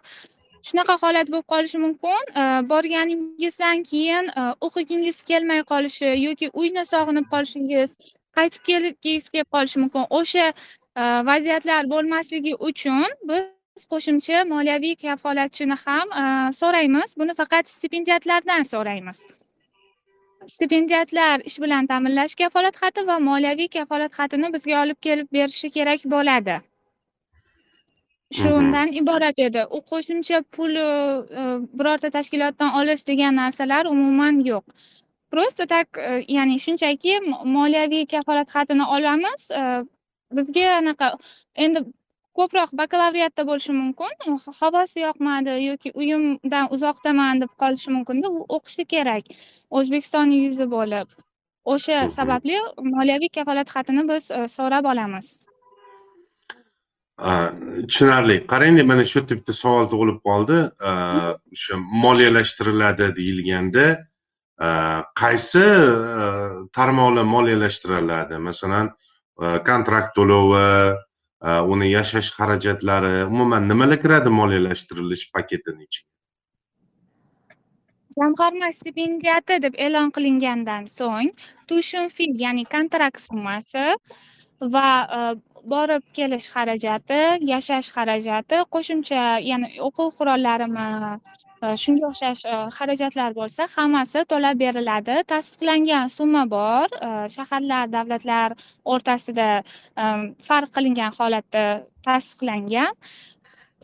[0.68, 2.24] Shunaqa holat bo'lib qolishi mumkin.
[2.42, 7.90] E, borganingizdan keyin e, o'qigingiz kelmay qolishi yoki uyni sog'inib qolishingiz
[8.38, 10.04] qaytib kelgingiz kelib qolishi mumkin.
[10.20, 10.52] O'sha
[11.30, 16.08] vaziyatlar bo'lmasligi uchun biz qo'shimcha moliyaviy kafolatchini ham
[16.62, 17.18] so'raymiz.
[17.20, 19.20] Buni faqat stipendiyatlardan so'raymiz.
[20.54, 26.06] Stipendiyatlar ish bilan ta'minlash kafolat xati va moliyaviy kafolat xatini bizga olib kelib berishi kerak
[26.16, 26.58] bo'ladi.
[28.40, 29.62] Shundan iborat edi.
[29.76, 30.88] U qo'shimcha pul e,
[31.80, 34.66] birorta tashkilotdan olish degan narsalar umuman yo'q.
[35.32, 37.14] Просто так e, ya'ni shunchaki
[37.58, 39.42] moliyaviy kafolat xatini olamiz.
[39.52, 39.64] E,
[40.38, 41.08] bizga anaqa
[41.56, 41.80] endi
[42.38, 44.14] ko'proq bakalavriatda bo'lishi mumkin
[44.60, 49.24] havosi yoqmadi yoki uyimdan uzoqdaman deb qolishi mumkinda u o'qishi kerak.
[49.78, 51.08] O'zbekiston yuzi bo'lib.
[51.74, 52.58] O'sha sababli
[52.94, 54.24] moliyaviy kafolat xatini biz
[54.58, 55.26] so'rab olamiz.
[57.90, 58.38] Tushunarli.
[58.52, 60.58] Qarangda mana shu yerda bitta savol tug'ilib qoldi.
[61.56, 63.86] O'sha moliyalashtiriladi deyilganda
[65.22, 65.66] qaysi
[66.78, 68.40] tarmoqlar moliyalashtiriladi?
[68.50, 68.94] Masalan
[69.70, 70.64] kontrakt to'lovi
[71.46, 76.10] Э, uni yashash xarajatlari umuman nimalar kiradi moliyalashtirilish paketini ichiga?
[78.18, 81.30] Jamg'arma stipendiyati deb e'lon qilingandan so'ng
[81.70, 83.86] tuition fee ya'ni kontrakt summasi
[84.76, 85.20] va e,
[85.74, 87.20] borib kelish xarajati
[87.52, 90.88] yashash xarajati qo'shimcha ya'ni o'quv qurollarimi
[91.62, 95.16] shunga o'xshash e, xarajatlar bo'lsa hammasi to'lab beriladi.
[95.34, 96.88] Tasdiqlangan summa bor.
[97.36, 98.54] Shaharlar davlatlar
[98.94, 100.04] o'rtasida e,
[100.48, 101.64] farq qilingan holatda
[102.08, 102.94] tasdiqlangan.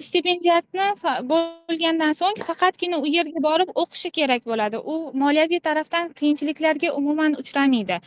[0.08, 0.88] Stipendiyatni
[1.32, 4.78] bo'lgandan so'ng faqatgina u yerga borib o'qishi kerak bo'ladi.
[4.94, 7.98] U moliyaviy tarafdan qiyinchiliklarga umuman uchramaydi.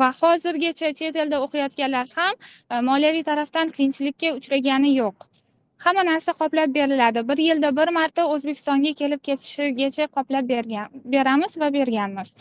[0.00, 2.34] Va hozirgacha chet elda o'qiyotganlar ham
[2.70, 5.35] e, moliyaviy tarafdan qiyinchilikka uchragani yo'q.
[5.84, 7.28] Hamma narsa qoplab beriladi.
[7.28, 10.86] Bir yilda bir marta o'zbekistonga kelib ketishigacha qoplab bergan
[11.16, 12.32] beramiz va berganmiz.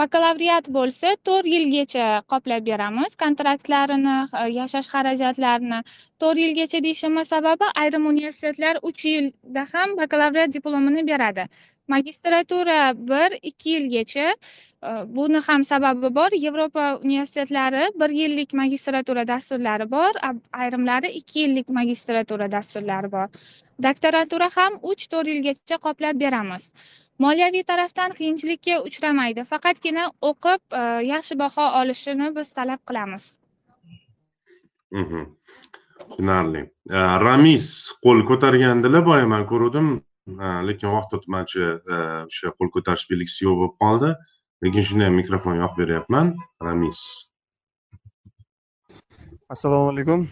[0.00, 5.80] Bakalavriat bo'lsa to'rt yilgacha qoplab beramiz kontraktlarini e, yashash xarajatlarini.
[6.20, 11.48] To'rt yilgacha deyishimni sababi ayrim universitetlar uch yilda ham bakalavriat diplomini beradi.
[11.88, 16.30] Magistratura bir ikki yilgacha e, buni ham sababi bor.
[16.32, 20.12] Yevropa universitetlari bir yillik magistratura dasturlari bor
[20.52, 23.28] ayrimlari ikki yillik magistratura dasturlari bor.
[23.82, 26.70] Doktoratura ham uch to'rt yilgacha qoplab beramiz.
[27.18, 33.32] Moliyaviy tarafdan qiyinchilikka uchramaydi faqatgina o'qib e, yaxshi baho olishini biz talab qilamiz.
[34.92, 35.24] Mhm.
[36.08, 36.62] tushunarli.
[36.90, 37.66] E, Ramiz
[38.04, 39.88] qo'l ko'targandilar boya man ko'ruvdim.
[40.68, 44.10] Lekin vaqt o'tmay o'sha qo'l ko'tarish belgisi yo'q bo'lib qoldi.
[44.64, 46.34] Lekin shunda ham mikrofon yoqib beryapman.
[46.66, 47.00] Ramis
[49.54, 50.26] assalomu alaykum.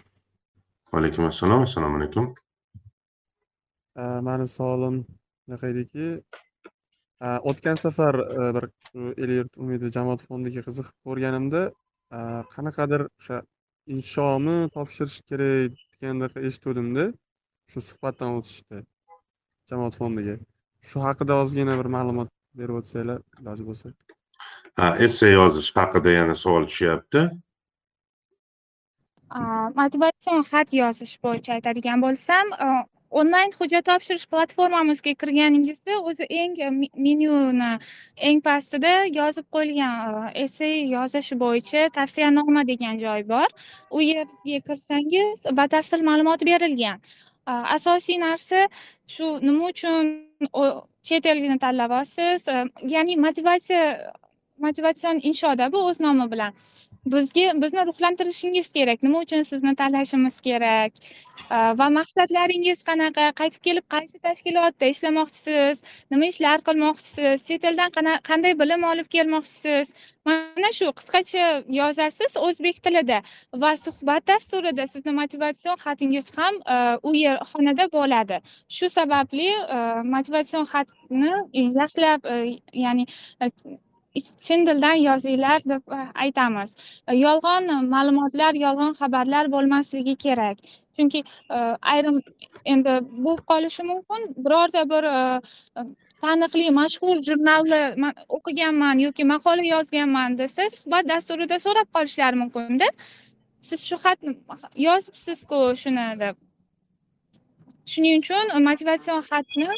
[0.93, 2.35] Vaalaykum assalom assalomu alaykum.
[4.29, 4.97] Mani savolim
[5.47, 6.07] bunaqa ediki
[7.51, 8.15] o'tgan safar
[8.57, 8.65] bir
[9.25, 11.63] el yurt umidi jamoat fondiga qiziqib ko'rganimda
[12.55, 13.37] qanaqadir o'sha
[13.97, 17.05] inshomi topshirish kerak degandaqa eshituvdimda
[17.71, 18.83] shu suhbatdan o'tishdi
[19.71, 20.37] jamoat fondiga
[20.89, 23.93] shu haqida ozgina bir ma'lumot berib o'tsanglar iloji bo'lsa.
[24.79, 27.23] Ha esse yozish haqida yana savol tushyapti.
[29.81, 32.53] Motivatsion xat yozish bo'yicha aytadigan bo'lsam
[33.21, 36.57] onlayn hujjat topshirish platformamizga kirganingizda o'zi eng
[37.07, 37.71] menyuni
[38.29, 43.49] eng pastida yozib qo'yilgan essay yozish bo'yicha tavsiyanoma degan joy bor.
[43.97, 46.99] U yerga kirsangiz batafsil ma'lumot berilgan
[47.47, 48.69] asosiy narsa
[49.15, 50.05] shu nima uchun
[51.09, 52.41] chet elni tanlab olsiz
[52.95, 53.85] ya'ni motivatsiya
[54.65, 56.53] motivatsion inshoda bu o'z nomi bilan
[57.07, 59.03] bizga bizni ruhlantirishingiz kerak.
[59.03, 60.93] Nima uchun sizni tanlashimiz kerak?
[61.51, 63.25] Va maqsadlaringiz qanaqa?
[63.41, 65.77] Qaytib kelib qaysi tashkilotda ishlamoqchisiz?
[66.11, 67.45] Nima ishlar qilmoqchisiz?
[67.49, 67.91] Chet eldan
[68.29, 69.87] qanday bilim olib kelmoqchisiz?
[70.25, 71.45] Mana shu qisqacha
[71.81, 73.19] yozasiz o'zbek tilida
[73.63, 76.55] va suhbat dasturida sizni motivatsion xatingiz ham
[77.09, 78.37] u yer xonada bo'ladi.
[78.77, 79.51] Shu sababli
[80.15, 81.33] motivatsion xatni
[81.81, 82.21] yaxshilab
[82.85, 83.05] ya'ni
[84.21, 86.71] chin dildan yozinglar deb e, aytamiz.
[87.09, 90.59] E, yolg'on ma'lumotlar yolg'on xabarlar bo'lmasligi kerak.
[90.97, 91.59] Chunki e,
[91.93, 92.21] ayrim
[92.65, 94.21] endi bo'lib qolishi mumkin.
[94.45, 95.05] Birorta bir
[96.23, 102.89] taniqli mashhur jurnalni o'qiganman yoki maqola yozganman desa suhbat dasturida so'rab qolishlari mumkinda.
[103.61, 104.37] Siz shu xatni
[104.89, 106.37] yozibsizku shuni deb.
[107.93, 109.69] Shuning uchun motivatsion xatni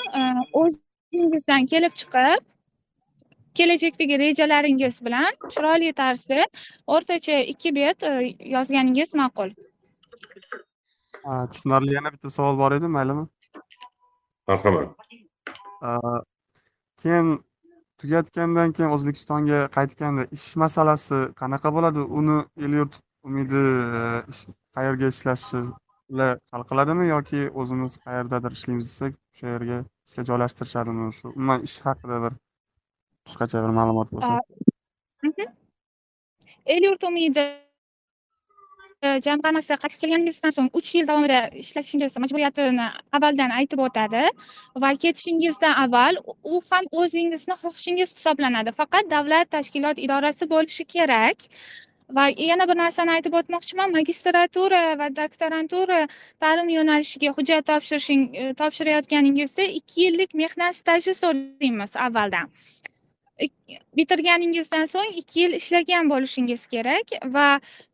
[0.60, 2.44] o'zingizdan kelib chiqib
[3.58, 6.46] kelajakdagi rejalaringiz bilan chiroyli tarzda
[6.86, 8.12] o'rtacha ikki bet e,
[8.56, 9.50] yozganingiz ma'qul.
[11.52, 13.24] Tushunarli yana bitta savol bor edi maylimi?
[14.48, 14.88] Marhamat.
[17.02, 17.32] Keyin
[18.00, 22.06] tugatgandan keyin o'zbekistonga qaytganda ish masalasi qanaqa bo'ladi?
[22.20, 23.64] Uni el yurt umidi
[24.00, 24.02] e,
[24.76, 25.60] qayerga ishlashi
[26.12, 31.12] ular hal qiladimi yoki o'zimiz qayerdadir ishlaymiz desak o'sha yerga ishga joylashtirishadimi?
[31.18, 32.32] Shu umuman ish haqida bir
[33.26, 34.40] qisqacha bir ma'lumot bo'lsa
[36.66, 37.44] el yurt umidi
[39.04, 42.86] e, jamg'armasi qaytib kelganingizdan so'ng uch yil davomida ishlashingiz majburiyatini
[43.16, 44.22] avvaldan aytib o'tadi
[44.84, 46.20] va ketishingizdan avval
[46.52, 51.38] u ham o'zingizni xohishingiz hisoblanadi faqat davlat tashkilot idorasi bo'lishi kerak.
[52.16, 56.00] Va yana bir narsani aytib o'tmoqchiman magistratura va doktorantura
[56.42, 62.46] ta'lim yo'nalishiga hujjat topshirishing e, topshirayotganingizda ikki yillik mehnat staji so'raymiz avvaldan
[63.96, 67.46] bitirganingizdan so'ng ikki yil ishlagan bo'lishingiz kerak va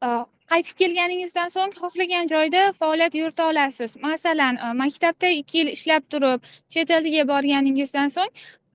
[0.07, 0.09] e,
[0.53, 3.97] qaytib kelganingizdan so'ng xohlagan joyda faoliyat yurita olasiz.
[4.09, 8.33] Masalan e, maktabda ikki yil ishlab turib chet elga borganingizdan so'ng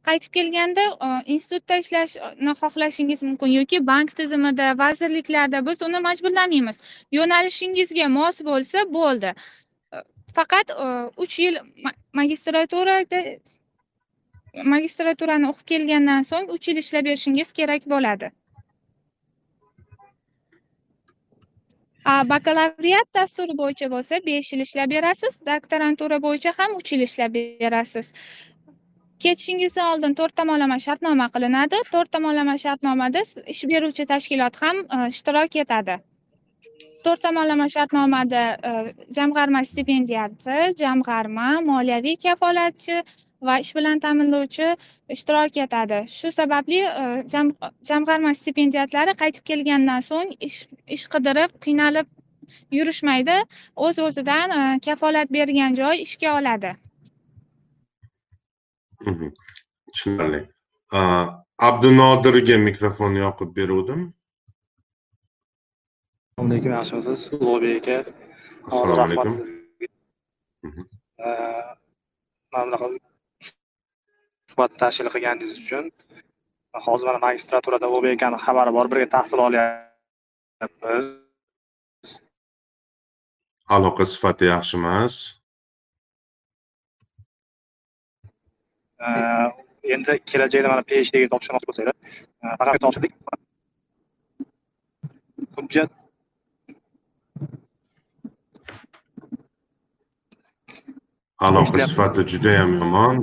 [0.08, 6.78] qaytib kelganda e, institutda ishlashni xohlashingiz mumkin yoki bank tizimida vazirliklarda biz uni majburlamaymiz.
[7.20, 9.34] Yo'nalishingizga mos bo'lsa bo'ldi.
[10.38, 10.72] Faqat
[11.24, 11.56] uch yil
[12.14, 13.22] magistraturada
[14.64, 18.32] magistraturani o'qib kelgandan so'ng uch yil ishlab berishingiz kerak bo'ladi.
[22.34, 28.14] Bakalavriat dasturi bo'yicha bo'lsa besh yil ishlab berasiz doktorantura bo'yicha ham uch yil ishlab berasiz.
[29.20, 31.78] Ketishingizdan oldin to'rt tomonlama shartnoma qilinadi.
[31.94, 35.96] To'rt tomonlama shartnomada ish beruvchi tashkilot ham e, ishtirok etadi.
[37.06, 38.72] To'rt tomonlama shartnomada e,
[39.18, 43.02] jamg'arma stipendiyati jamg'arma moliyaviy kafolatchi
[43.42, 44.68] va ish bilan ta'minlovchi
[45.16, 46.00] ishtirok etadi.
[46.18, 47.56] Shu sababli e, jam-
[47.90, 50.30] jamg'arma stipendiyatlari qaytib kelgandan so'ng
[50.96, 52.08] ish qidirib qiynalib
[52.78, 53.38] yurishmaydi.
[53.76, 56.72] O'z o'zidan e, kafolat bergan joy ishga oladi.
[59.10, 59.28] Mhm.
[59.94, 60.40] tushunarli.
[60.98, 61.00] A,
[61.68, 64.02] abdunodirga mikrofon yoqib beruvdim.
[66.38, 68.12] Assalomu alaykum yaxshimisiz ulug'bek aka.
[68.68, 69.34] Assalomu alaykum.
[70.68, 70.82] Mhm.
[71.20, 71.64] Eh,
[72.52, 72.88] mana bunaqa
[74.58, 75.86] suhbat tashkil qilganingiz uchun
[76.86, 81.06] hozir mana magistraturada ulug'bek akani xabari bor birga tahsil olyapmiz.
[83.76, 85.14] Aloqa sifati yaxshi emas
[89.96, 91.96] endi kelajakda mana phd ga topshirmoqchi bo'lsanglar
[92.44, 93.14] eh, faqat topshirdik.
[95.58, 95.90] Hujjat.
[101.48, 103.18] Aloqa sifati judayam yomon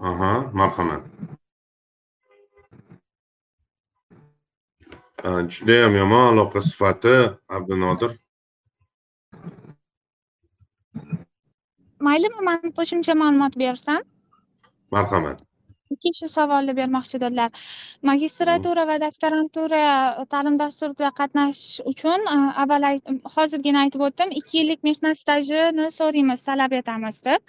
[0.00, 1.02] aha marhamat
[5.54, 7.14] judayam yomon aloqa sifati
[7.56, 8.12] abdunodir
[12.06, 14.02] maylimi man qo'shimcha ma'lumot bersam
[14.96, 15.38] marhamat
[15.94, 17.50] ikki shu savolni bermoqchidilar
[18.10, 19.82] magistratura va doktorantura
[20.32, 22.20] ta'lim dasturida qatnashish uchun
[22.62, 22.84] avval
[23.36, 27.40] hozirgina aytib o'tdim ikki yillik mehnat stajini so'raymiz talab etamiz deb.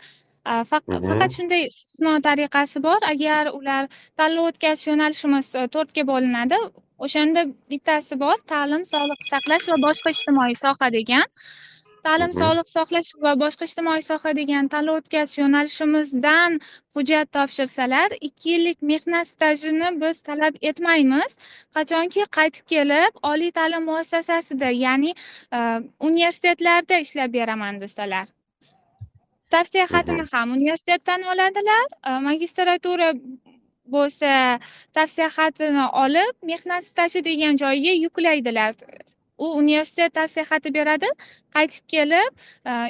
[0.71, 2.99] Faqat shunday istisno tariqasi bor.
[3.13, 3.83] Agar ular
[4.19, 6.59] tanlov o'tkazish yo'nalishimiz e, to'rtga bo'linadi
[7.05, 11.25] o'shanda bittasi bor ta'lim sog'liqni saqlash va boshqa ijtimoiy soha degan.
[12.05, 16.59] Ta'lim sog'liq saqlash va boshqa ijtimoiy soha degan tanlov o'tkazish yo'nalishimizdan
[16.95, 21.35] hujjat topshirsalar ikki yillik mehnat stajini biz talab etmaymiz.
[21.75, 25.11] Qachonki qaytib kelib oliy ta'lim muassasasida ya'ni
[25.57, 25.59] e,
[26.09, 28.36] universitetlarda ishlab beraman desalar
[29.55, 31.85] tavsiya xatini ham universitetdan oladilar.
[32.29, 33.11] Magistratura
[33.95, 34.31] bo'lsa
[34.97, 38.73] tavsiya xatini olib mehnat staji degan joyga yuklaydilar.
[39.45, 41.09] U universitet tavsiya xati beradi.
[41.55, 42.31] Qaytib kelib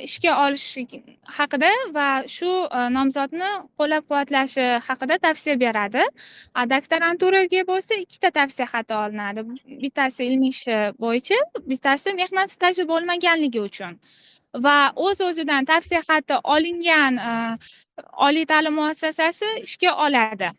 [0.08, 0.68] ishga olish
[1.38, 2.52] haqida va shu
[2.98, 6.06] nomzodni qo'llab quvvatlashi haqida tavsiya beradi.
[6.58, 9.44] A, doktoranturaga bo'lsa ikkita tavsiya xati olinadi.
[9.84, 11.40] Bittasi ilmiy ishi bo'yicha
[11.74, 14.00] bittasi mehnat staji bo'lmaganligi uchun
[14.56, 17.32] va o'z o'zidan tavsiya xati olingan e,
[18.28, 20.52] oliy ta'lim muassasasi ishga oladi.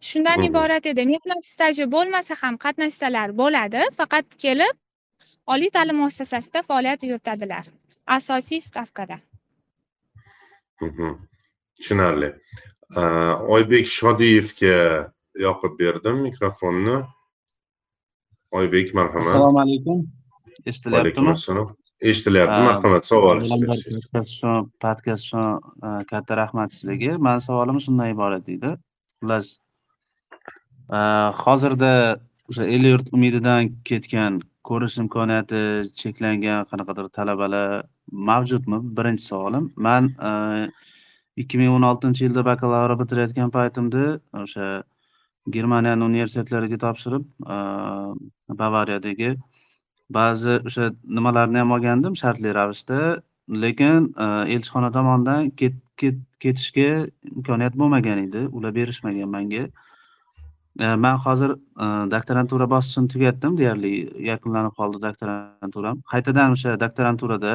[0.00, 1.04] Shundan iborat edi.
[1.12, 4.74] Mehnat staji bo'lmasa ham qatnashsalar bo'ladi faqat kelib
[5.46, 7.64] oliy ta'lim muassasasida faoliyat yuritadilar
[8.06, 9.18] asosiy stavkada.
[10.80, 11.16] Mhm.
[11.76, 12.34] tushunarli.
[12.96, 13.02] A,
[13.54, 16.96] oybek shodiyevga yoqib berdim mikrofonni
[18.50, 19.22] oybek marhamat.
[19.22, 19.98] Assalomu alaykum.
[19.98, 21.30] Vaalaykum eshitilyaptimi?
[21.30, 25.46] Assalom eshitilyapti Ha, marhamat savol avvalambor podkast uchun
[25.86, 28.74] e, katta rahmat sizlarga mani savolim shundan iborat edi
[29.20, 29.56] xullas
[30.96, 30.98] e,
[31.44, 31.92] hozirda
[32.50, 35.62] o'sha el yurt umididan ketgan ko'rish imkoniyati
[36.00, 37.82] cheklangan qanaqadir talabalar
[38.30, 38.78] mavjudmi?
[38.96, 39.72] Birinchi savolim.
[39.76, 40.12] Man
[41.36, 44.04] ikki ming o'n oltinchi yilda bakalavriat bitirayotgan paytimda
[44.42, 44.68] o'sha
[45.56, 47.24] germaniyani universitetlariga topshirib
[48.62, 49.30] bavariyadagi
[50.10, 53.00] ba'zi o'sha nimalarni ham olgandim shartli ravishda.
[53.64, 55.50] Lekin e, elchixona tomonidan
[56.42, 56.88] ketishga
[57.36, 59.64] imkoniyat bo'lmagan edi ular berishmagan manga.
[60.80, 63.92] E, man hozir e, doktorantura bosqichini tugatdim deyarli
[64.30, 67.54] yakunlanib qoldi doktoranturam qaytadan o'sha doktoranturada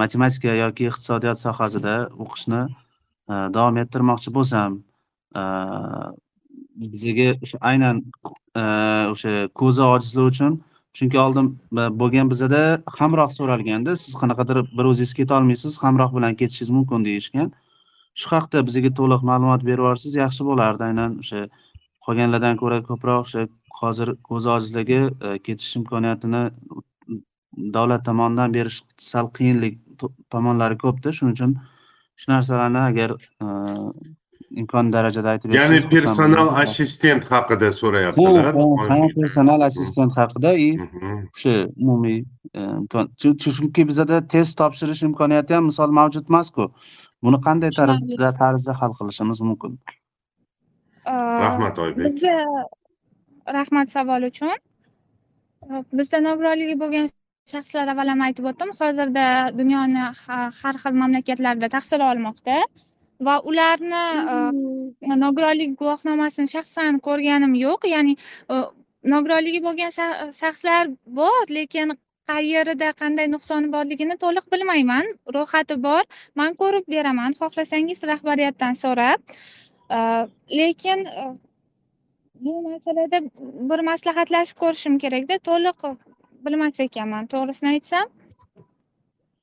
[0.00, 2.60] matematika yoki iqtisodiyot sohasida o'qishni
[3.56, 4.76] davom ettirmoqchi bo'lsam
[6.82, 7.96] bizaga o'sha aynan
[9.14, 10.60] o'sha ko'zi ojizlar uchun
[10.96, 11.46] chunki oldin
[11.80, 12.62] e, bo'lgan bizada
[12.98, 17.52] hamroh so'ralganda siz qanaqadir bir o'zingiz ketolmaysiz hamroh bilan ketishingiz mumkin deyishgan.
[18.20, 20.82] Shu haqda bizga to'liq ma'lumot berib yuborsangiz yaxshi bo'lardi.
[20.90, 21.44] Aynan o'sha
[22.06, 23.46] qolganlardan ko'ra ko'proq o'sha
[23.80, 26.42] hozir ko'zi ojizlarga e, ketish imkoniyatini
[27.76, 28.82] davlat tomonidan berish
[29.12, 29.80] sal qiyinlik
[30.34, 31.16] tomonlari ko'pda.
[31.18, 31.56] Shuning uchun
[32.20, 33.46] shu narsalarni agar e,
[34.60, 38.52] imkon darajada aytib ya'ni bersangiz personal assistent haqida so'rayaptilar.
[38.90, 42.20] Ha personal assistent haqida и o'sha umumiy
[42.82, 46.70] imkon chunki bizada test topshirish imkoniyati ham misol mavjud emasku.
[47.24, 49.78] Buni qanday tarzda tarzda hal qilishimiz mumkin?
[51.44, 52.24] Rahmat oybek.
[53.52, 54.56] rahmat savol uchun.
[55.92, 57.06] Bizda nogironligi bo'lgan
[57.52, 58.72] shaxslar avval ham aytib o'tdim.
[58.80, 59.26] Hozirda
[59.58, 60.08] dunyoni
[60.60, 62.56] har xil mamlakatlarida tahsil olmoqda
[63.26, 64.04] va ularni
[65.24, 67.80] nogironlik guvohnomasini shaxsan ko'rganim yo'q.
[67.94, 68.14] Ya'ni
[69.14, 69.92] nogironligi bo'lgan
[70.40, 70.82] shaxslar
[71.18, 71.96] bor lekin
[72.30, 75.04] qayerida qanday nuqsoni borligini to'liq bilmayman.
[75.36, 76.04] Ro'yxati bor.
[76.40, 77.30] Man ko'rib beraman.
[77.40, 79.20] Xohlasangiz rahbariyatdan so'rab.
[80.58, 80.98] Lekin
[82.44, 83.18] bu masalada
[83.70, 85.34] bir maslahatlashib ko'rishim kerakda.
[85.48, 85.78] To'liq
[86.44, 87.24] bilmas ekanman.
[87.32, 88.06] To'g'risini aytsam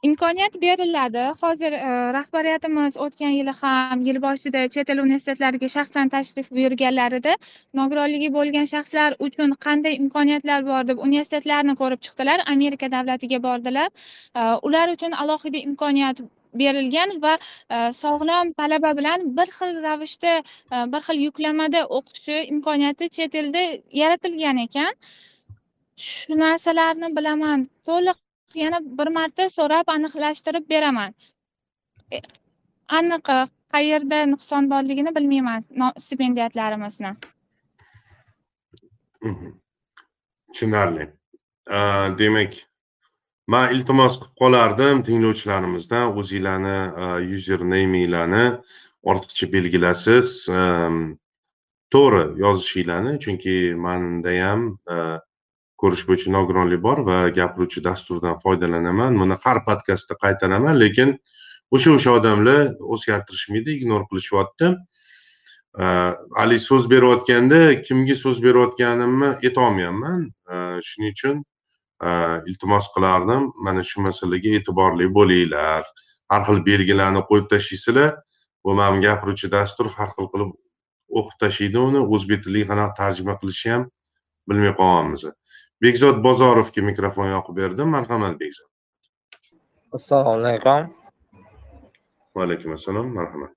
[0.03, 1.23] imkoniyat beriladi.
[1.41, 7.35] Hozir e, rahbariyatimiz o'tgan yili ham yil boshida chet el universitetlariga shaxsan tashrif buyurganlarida
[7.79, 13.89] nogironligi bo'lgan shaxslar uchun qanday imkoniyatlar bor deb universitetlarni ko'rib chiqdilar amerika davlatiga bordilar.
[14.39, 16.23] E, ular uchun alohida imkoniyat
[16.61, 17.35] berilgan va
[17.75, 20.33] e, sog'lom talaba bilan bir xil ravishda
[20.95, 23.63] bir xil yuklamada o'qishi imkoniyati chet elda
[24.01, 24.91] yaratilgan ekan.
[26.09, 27.69] Shu narsalarni bilaman.
[27.89, 28.17] To'liq
[28.55, 31.13] yana bir marta so'rab aniqlashtirib beraman.
[32.11, 32.21] E,
[32.99, 33.29] Aniq
[33.73, 35.63] qayerda nuqson borligini bilmayman
[35.99, 37.11] stipendiyatlarimizni
[39.21, 39.53] mhm.
[40.53, 41.07] tushunarli.
[42.19, 42.53] Demak
[43.47, 46.77] man iltimos qilib qolardim tinglovchilarimizdan o'zinglarni
[47.37, 48.45] user naminglarni
[49.11, 50.29] ortiqcha belgilasiz.
[50.49, 51.01] Ehm,
[51.93, 54.61] to'g'ri yozishinglarni chunki manda ham
[55.81, 59.17] ko'rish bo'yicha nogironlik bor va gapiruvchi dasturdan foydalanaman.
[59.21, 61.15] Buni har podkastda qaytaraman lekin
[61.75, 64.71] o'sha o'sha odamlar o'zgartirishmaydi ignor qilishyapti.
[66.37, 70.25] Haligi so'z berayotganda kimga so'z berayotganimni aytolmayapman.
[70.87, 71.43] Shuning uchun
[72.51, 75.85] iltimos qilardim mana shu masalaga e'tiborli bo'linglar.
[76.31, 78.17] Har xil belgilarni qo'yib tashlaysizlar.
[78.63, 80.51] Bu mana gapiruvchi dastur har xil qilib
[81.19, 83.87] o'qib tashlaydi uni o'zbek tiliga qanaqa tarjima qilishni ham
[84.49, 85.23] bilmay qolganmiz.
[85.81, 87.87] Bekzod bozorovga mikrofon yoqib berdim.
[87.95, 88.67] Marhamat bekzod.
[89.93, 90.93] Assalomu alaykum.
[92.35, 93.51] Vaalaykum assalom marhamat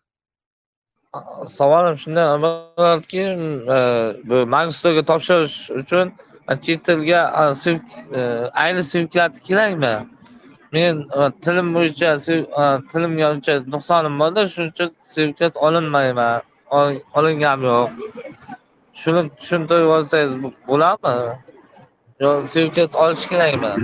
[1.47, 3.23] savolim shunday iboratki
[4.29, 6.07] bu magistrga topshirish uchun
[6.65, 7.21] chet tilga
[8.63, 9.95] ayni sertifikati kerakmi
[10.75, 11.05] men
[11.45, 12.11] tilim bo'yicha
[12.93, 16.43] tilimga uncha nuqsonim borda shuning uchun sertifikat olinmayman
[17.19, 17.91] olinganim yo'q.
[19.01, 20.33] Shuni tushuntirib yuborsangiz
[20.69, 21.17] bo'ladimi
[22.21, 23.73] yo sertifikat olish kerakmi?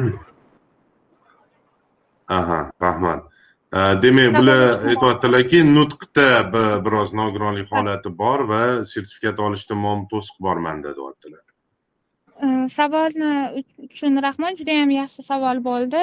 [2.39, 3.21] Aha rahmat.
[4.03, 4.61] Demak bular
[4.91, 6.29] aytyaptilarki nutqda
[6.87, 8.63] biroz nogironlik holati bor va
[8.93, 11.43] sertifikat olishda muammo to'siq bor manda deyaptilar
[12.73, 16.01] savolni uchun rahmat juda yam yaxshi savol bo'ldi.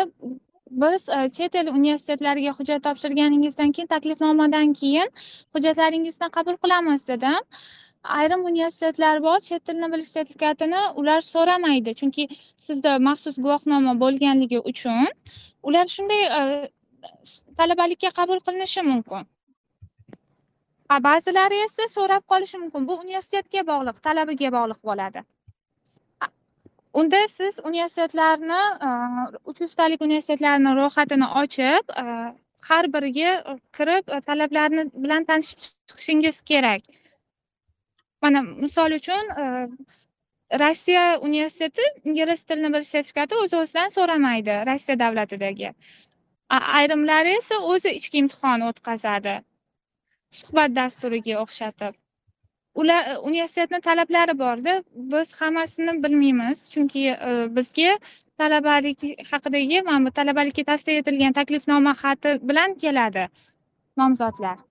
[0.84, 5.10] Biz chet el universitetlariga hujjat topshirganingizdan keyin taklifnomadan keyin
[5.56, 7.42] hujjatlaringizni qabul qilamiz dedim
[8.20, 11.94] ayrim universitetlar bor chet tilini bilish sertifikatini ular so'ramaydi.
[12.00, 12.28] Chunki
[12.68, 15.08] sizda maxsus guvohnoma bo'lganligi uchun
[15.64, 16.42] ular shunday e,
[17.58, 19.28] talabalikka qabul qilinishi mumkin.
[21.08, 22.88] Ba'zilari esa so'rab qolishi mumkin.
[22.90, 25.24] Bu universitetga bog'liq talabiga bog'liq bo'ladi.
[27.00, 28.90] Unda siz universitetlarni e,
[29.50, 32.06] uch yuztalik universitetlarni ro'yxatini ochib e,
[32.70, 36.82] har biriga kirib talablarni bilan tanishib chiqishingiz kerak.
[38.22, 39.46] Mana misol uchun e,
[40.62, 45.72] rossiya universiteti ingliz tilini bilish sertifikati o'z o'zidan so'ramaydi rossiya davlatidagi.
[46.50, 49.40] Ayrimlari esa o'zi ichki imtihon o'tkazadi
[50.40, 51.98] suhbat dasturiga o'xshatib.
[52.82, 54.74] Ular e, universitetni talablari borda
[55.14, 57.98] biz hammasini bilmaymiz chunki e, bizga
[58.38, 63.28] talabalik haqidagi mana bu talabalikka tavsiya etilgan taklifnoma xati bilan keladi
[63.98, 64.67] nomzodlar.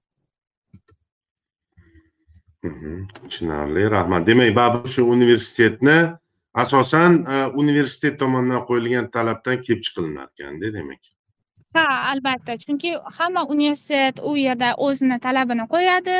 [3.24, 3.90] Tushunarli.
[3.90, 4.26] Rahmat.
[4.26, 5.98] Demak baribir shu universitetni
[6.54, 11.00] asosan e, universitet tomonidan qo'yilgan talabdan kelib chiqilinar ekanda demak.
[11.76, 12.58] Ha albatta.
[12.64, 16.16] Chunki hamma universitet u yerda o'zini talabini qo'yadi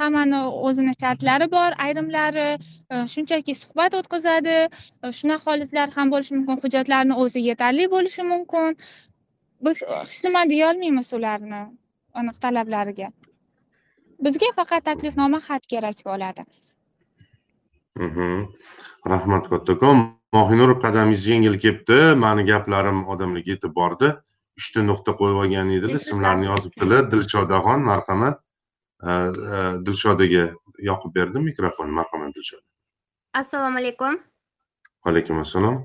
[0.00, 2.48] hammani o'zini shartlari bor ayrimlari
[2.92, 4.58] e, shunchaki suhbat o'tkazadi.
[5.04, 8.76] E, shunaqa holatlar ham bo'lishi mumkin hujjatlarni o'zi yetarli bo'lishi mumkin.
[9.66, 11.62] Biz hech nima deyolmaymiz ularni
[12.20, 13.08] aniq talablariga.
[14.26, 16.44] Bizga faqat taklifnoma xat kerak bo'ladi.
[17.98, 18.48] Mhm.
[19.12, 19.96] rahmat kattakon.
[20.32, 22.14] Mohinur qadamingiz yengil kelibdi.
[22.24, 24.08] Mani gaplarim odamlarga yetib bordi.
[24.58, 28.36] Uchta nuqta qo'yib olgan edilar ismlarini yozibdilar dilshodaxon marhamat.
[29.08, 29.10] E,
[29.86, 30.44] dilshodaga
[30.90, 31.88] yoqib berdim mikrofon.
[32.00, 32.66] Marhamat dilshoda
[33.34, 34.20] assalomu alaykum.
[35.04, 35.82] Alaykum assalom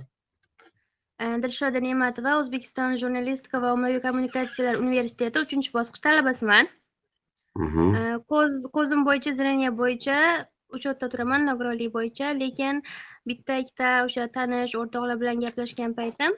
[1.43, 6.67] dilshoda ne'matova o'zbekiston jurnalistika va ommaviy kommunikatsiyalar universiteti uchinchi bosqich talabasiman
[7.55, 10.17] ko'z ko'zim bo'yicha зрение bo'yicha
[10.77, 12.81] учетda turaman nogironlik bo'yicha lekin
[13.27, 16.35] bitta ikkita o'sha tanish o'rtoqlar bilan gaplashgan paytim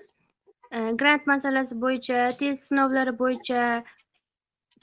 [1.02, 3.64] grant masalasi bo'yicha test sinovlari bo'yicha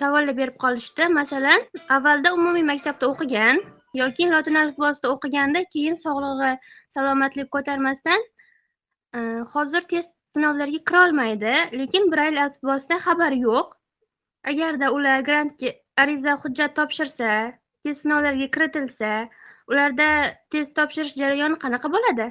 [0.01, 1.61] savollar berib qolishdi masalan
[1.97, 3.63] avvalda umumiy maktabda o'qigan
[4.01, 6.53] yoki lotin alifbosida o'qiganda keyin sog'lig'i
[6.97, 8.27] salomatlik ko'tarmasdan
[9.55, 13.79] hozir test sinovlariga kira olmaydi lekin brayl alifbosidan xabari yo'q
[14.53, 17.31] agarda ular grantga ariza hujjat topshirsa
[17.85, 19.11] test sinovlariga kiritilsa
[19.69, 20.09] ularda
[20.51, 22.31] test topshirish jarayoni qanaqa bo'ladi?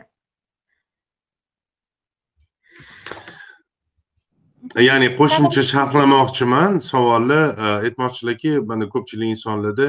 [4.88, 6.80] Ya'ni qo'shimcha sharhlamoqchiman.
[6.90, 9.88] Savolni e, aytmoqchilarki mana ko'pchilik insonlarda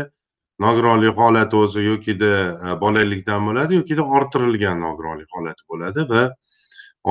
[0.65, 2.33] nogironlik holati o'zi yokida
[2.65, 6.25] e, bolalikdan bo'ladi yokida orttirilgan nogironlik holati bo'ladi va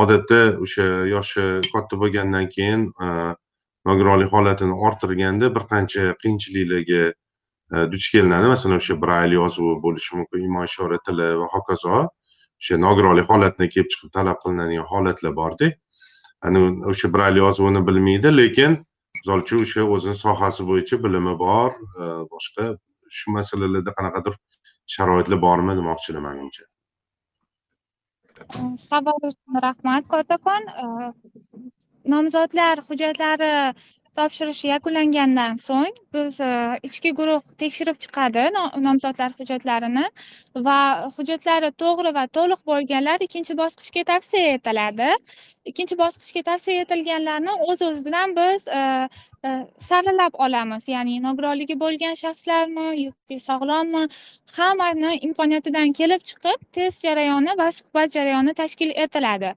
[0.04, 3.08] odatda o'sha yoshi katta bo'lgandan keyin e,
[3.90, 7.02] nogironlik holatini orttirganda bir qancha qiyinchiliklarga
[7.76, 8.52] e, duch kelinadi.
[8.56, 12.06] Masalan o'sha brayl yozuvi bo'lishi mumkin imo ishora tili va hokazo.
[12.62, 15.72] O'sha nogironlik holatidan kelib chiqib talab qilinadigan holatlar borda.
[16.46, 16.64] Ani
[16.94, 18.82] o'sha brayl yozuvini bilmaydi lekin
[19.16, 21.72] misol uchun o'sha o'zini sohasi bo'yicha bilimi bor
[22.02, 22.04] e,
[22.34, 22.64] boshqa
[23.18, 24.36] shu masalalarda qanaqadir
[24.96, 26.64] sharoitlar bormi demoqchiman manimcha
[28.90, 30.86] savol uchun rahmat kattakon e,
[32.06, 33.74] nomzodlar hujjatlari
[34.18, 36.50] topshirish yakunlangandan so'ng biz e,
[36.88, 38.44] ichki guruh tekshirib chiqadi
[38.88, 40.06] nomzodlar hujjatlarini
[40.68, 40.78] va
[41.16, 45.10] hujjatlari to'g'ri va to'liq bo'lganlar ikkinchi bosqichga tavsiya etiladi.
[45.72, 48.82] Ikkinchi bosqichga tavsiya etilganlarni o'z o'zidan biz e,
[49.48, 49.50] e,
[49.90, 50.88] saralab olamiz.
[50.96, 54.04] Ya'ni nogironligi bo'lgan shaxslarmi yoki sog'lommi
[54.58, 59.56] hammani imkoniyatidan kelib chiqib test jarayoni va suhbat jarayoni tashkil etiladi.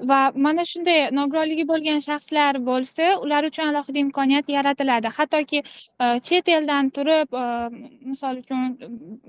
[0.00, 5.08] Va mana shunday nogironligi bo'lgan shaxslar bo'lsa ular uchun alohida imkoniyat yaratiladi.
[5.18, 5.62] Hattoki
[6.00, 7.44] e, chet eldan turib e,
[8.10, 8.76] misol uchun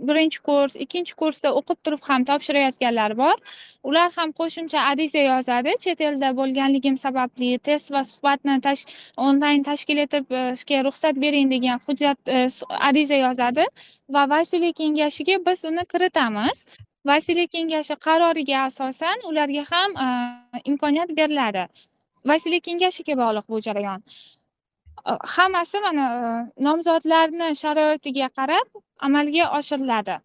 [0.10, 3.38] birinchi kurs ikkinchi kursda o'qib turib ham topshirayotganlar bor.
[3.84, 5.78] Ular ham qo'shimcha ariza yozadi.
[5.86, 8.86] Chet elda bo'lganligim sababli test va suhbatni tash
[9.30, 12.36] onlayn tashkil etishga e, ruxsat bering degan hujjat
[12.92, 13.66] ariza yozadi.
[14.14, 16.66] Va vasiylik kengashiga biz uni kiritamiz.
[17.06, 20.08] Vasiylik kengashi qaroriga asosan ularga ham e,
[20.66, 21.64] imkoniyat beriladi.
[22.26, 24.04] Vasiylik kengashiga bog'liq bu jarayon.
[25.10, 28.68] E, hammasi mana e, nomzodlarni sharoitiga qarab
[29.08, 30.16] amalga oshiriladi.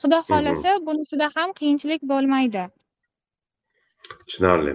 [0.00, 2.64] Xudo xohlasa bunisida ham qiyinchilik bo'lmaydi.
[4.26, 4.74] Tushunarli.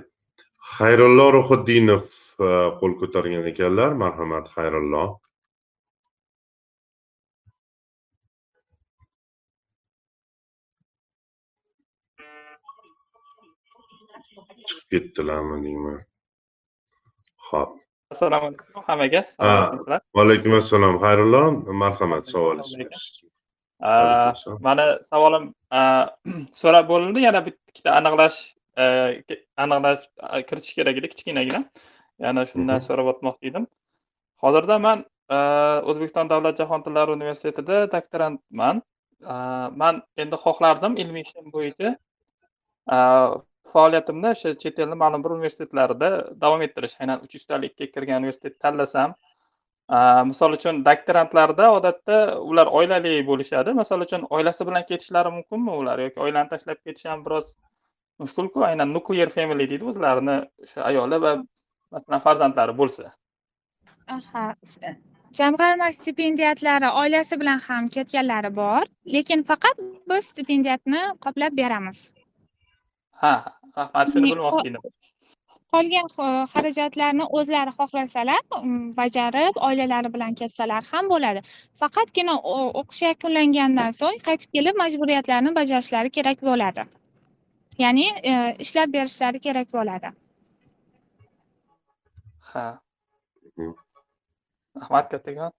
[0.76, 2.05] Xayrullo ruhiddinov
[2.80, 3.91] qo'l ko'targan ekanlar.
[4.03, 5.03] Marhamat xayrullo
[14.70, 15.99] chiqib ketdilarmi deyman.
[17.49, 17.72] Ho'p
[18.13, 19.22] assalomu alaykum hammaga
[20.18, 21.41] vaalaykum assalom xayrullo
[21.84, 23.03] marhamat savolingiz
[24.68, 25.53] mani savolim
[26.61, 28.39] so'rab bo'lindi yana bitta aniqlash
[29.63, 30.03] aniqlash
[30.49, 31.61] kiritish kerak edi kichkinagina.
[32.26, 33.68] Yana shundan so'rab o'tmoqchi edim
[34.43, 35.05] hozirda man
[35.89, 38.82] o'zbekiston davlat jahon tillari universitetida doktorantman.
[39.82, 41.89] Man endi xohlardim ilmiy ishim bo'yicha
[43.74, 46.09] faoliyatimni o'sha chet elni ma'lum bir universitetlarida
[46.43, 49.15] davom ettirish aynan uch yuztalikka kirgan universitet tanlasam
[50.30, 53.74] misol uchun doktorantlarda odatda ular oilali bo'lishadi.
[53.74, 57.55] Misol uchun oilasi bilan ketishlari mumkinmi ular yoki oilani tashlab ketishi ham biroz
[58.20, 61.32] mushkulku aynan nuclear family deydi o'zlarini o'sha ayoli va
[61.91, 63.13] masalan farzandlari bo'lsa.
[64.07, 64.45] Aha
[65.39, 68.84] jamg'arma stipendiatlari oilasi bilan ham ketganlari bor
[69.15, 69.76] lekin faqat
[70.09, 71.97] biz stipendiyatni qoplab beramiz.
[73.22, 73.34] Ha
[73.80, 74.82] rahmat shuni bilmoqchi edim.
[75.73, 76.07] qolgan
[76.53, 78.41] xarajatlarni o'zlari xohlasalar
[78.99, 81.41] bajarib oilalari bilan ketsalar ham bo'ladi.
[81.82, 82.36] Faqatgina
[82.82, 86.88] o'qish yakunlangandan so'ng qaytib kelib majburiyatlarni bajarishlari kerak bo'ladi.
[87.84, 88.07] Ya'ni
[88.65, 90.09] ishlab berishlari kerak bo'ladi.
[92.49, 92.65] Ha.
[94.82, 95.51] Rahmat kattakon.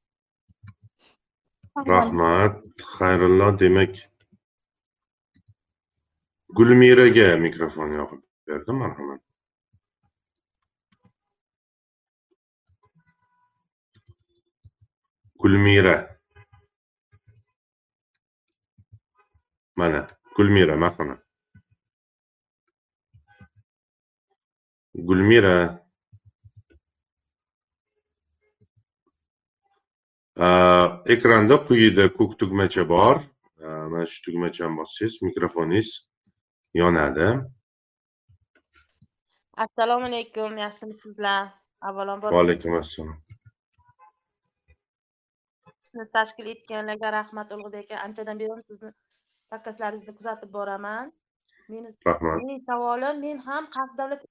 [1.94, 2.52] Rahmat.
[2.94, 4.07] Xayrullo demak
[6.56, 9.20] gulmiraga mikrofon yoqib berdi marhamat.
[15.38, 15.96] Gulmira.
[19.76, 21.20] Mana gulmira marhamat.
[24.94, 25.84] Gulmira.
[31.06, 33.22] Ekranda quyida ko'k tugmacha bor.
[33.60, 36.07] Mana shu tugmachani bossangiz mikrofoningiz
[36.74, 37.28] yonadi.
[39.64, 41.40] Assalomu alaykum yaxshimisizlar
[41.88, 43.16] avvalambor va alaykum assalom
[45.88, 48.90] ishni tashkil etganlarga rahmat ulug'bek aka anchadan beri sizni
[49.50, 51.12] podkastlaringizni kuzatib boraman.
[51.68, 52.36] Meni rahmat.
[52.40, 54.22] mening savolim men ham qarz davlat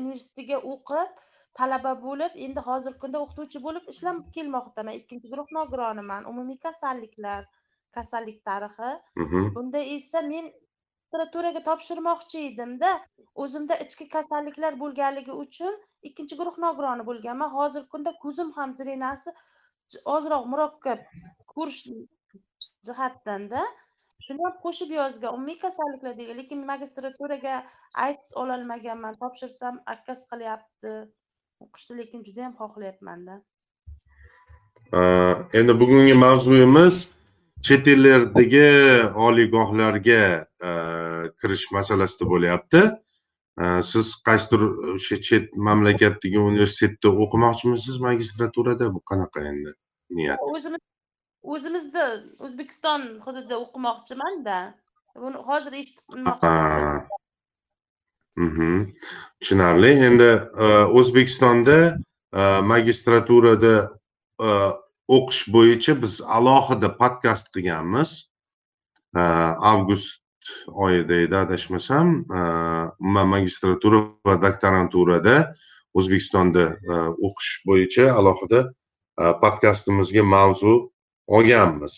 [0.00, 1.10] universitetiga o'qib
[1.58, 7.42] talaba bo'lib endi hozirgi kunda o'qituvchi bo'lib ishlab kelmoqdaman ikkinchi guruh nogironiman umumiy kasalliklar
[7.96, 8.90] kasallik tarixi.
[9.56, 10.46] Bunda esa men
[11.08, 13.00] magistraturaga topshirmoqchi edimda.
[13.34, 17.50] O'zimda ichki kasalliklar bo'lganligi uchun ikkinchi guruh nogironi bo'lganman.
[17.50, 19.30] Hozirgi kunda ko'zim ham zrenasi
[20.04, 20.98] ozroq murakkab
[21.54, 21.82] ko'rish
[22.86, 23.62] jihatdanda.
[24.20, 27.64] Shuni ham qo'shib yozgan umumiy kasalliklar degan lekin magistraturaga
[28.06, 29.14] aytis ololmaganman.
[29.22, 30.96] Topshirsam отказ qilyapti.
[31.64, 33.40] O'qishni lekin juda yam xohlayapmanda.
[35.58, 37.08] Endi bugungi mavzuyimiz
[37.62, 38.68] chet ellardagi
[39.26, 40.22] oliygohlarga
[41.40, 42.82] kirish masalasida bo'lyapti.
[43.82, 44.62] Siz qaysidir
[44.94, 48.94] o'sha chet mamlakatdagi universitetda o'qimoqchimisiz magistraturada?
[48.94, 49.72] Bu qanaqa endi
[50.10, 50.38] niyat?
[50.54, 50.82] O'zimiz
[51.42, 52.04] o'zimizda
[52.46, 54.58] o'zbekiston hududida o'qimoqchimanda.
[55.18, 56.04] Buni hozir eshitib
[59.40, 59.90] tushunarli.
[60.08, 60.30] Endi
[61.00, 61.78] o'zbekistonda
[62.72, 63.74] magistraturada
[65.16, 68.10] o'qish bo'yicha biz alohida podkast qilganmiz
[69.72, 70.22] avgust
[70.66, 72.08] oyida edi adashmasam
[73.00, 75.36] umuman magistratura va doktoranturada
[75.94, 76.64] o'zbekistonda
[77.26, 78.60] o'qish bo'yicha alohida
[79.42, 80.74] podkastimizga mavzu
[81.26, 81.94] olganmiz.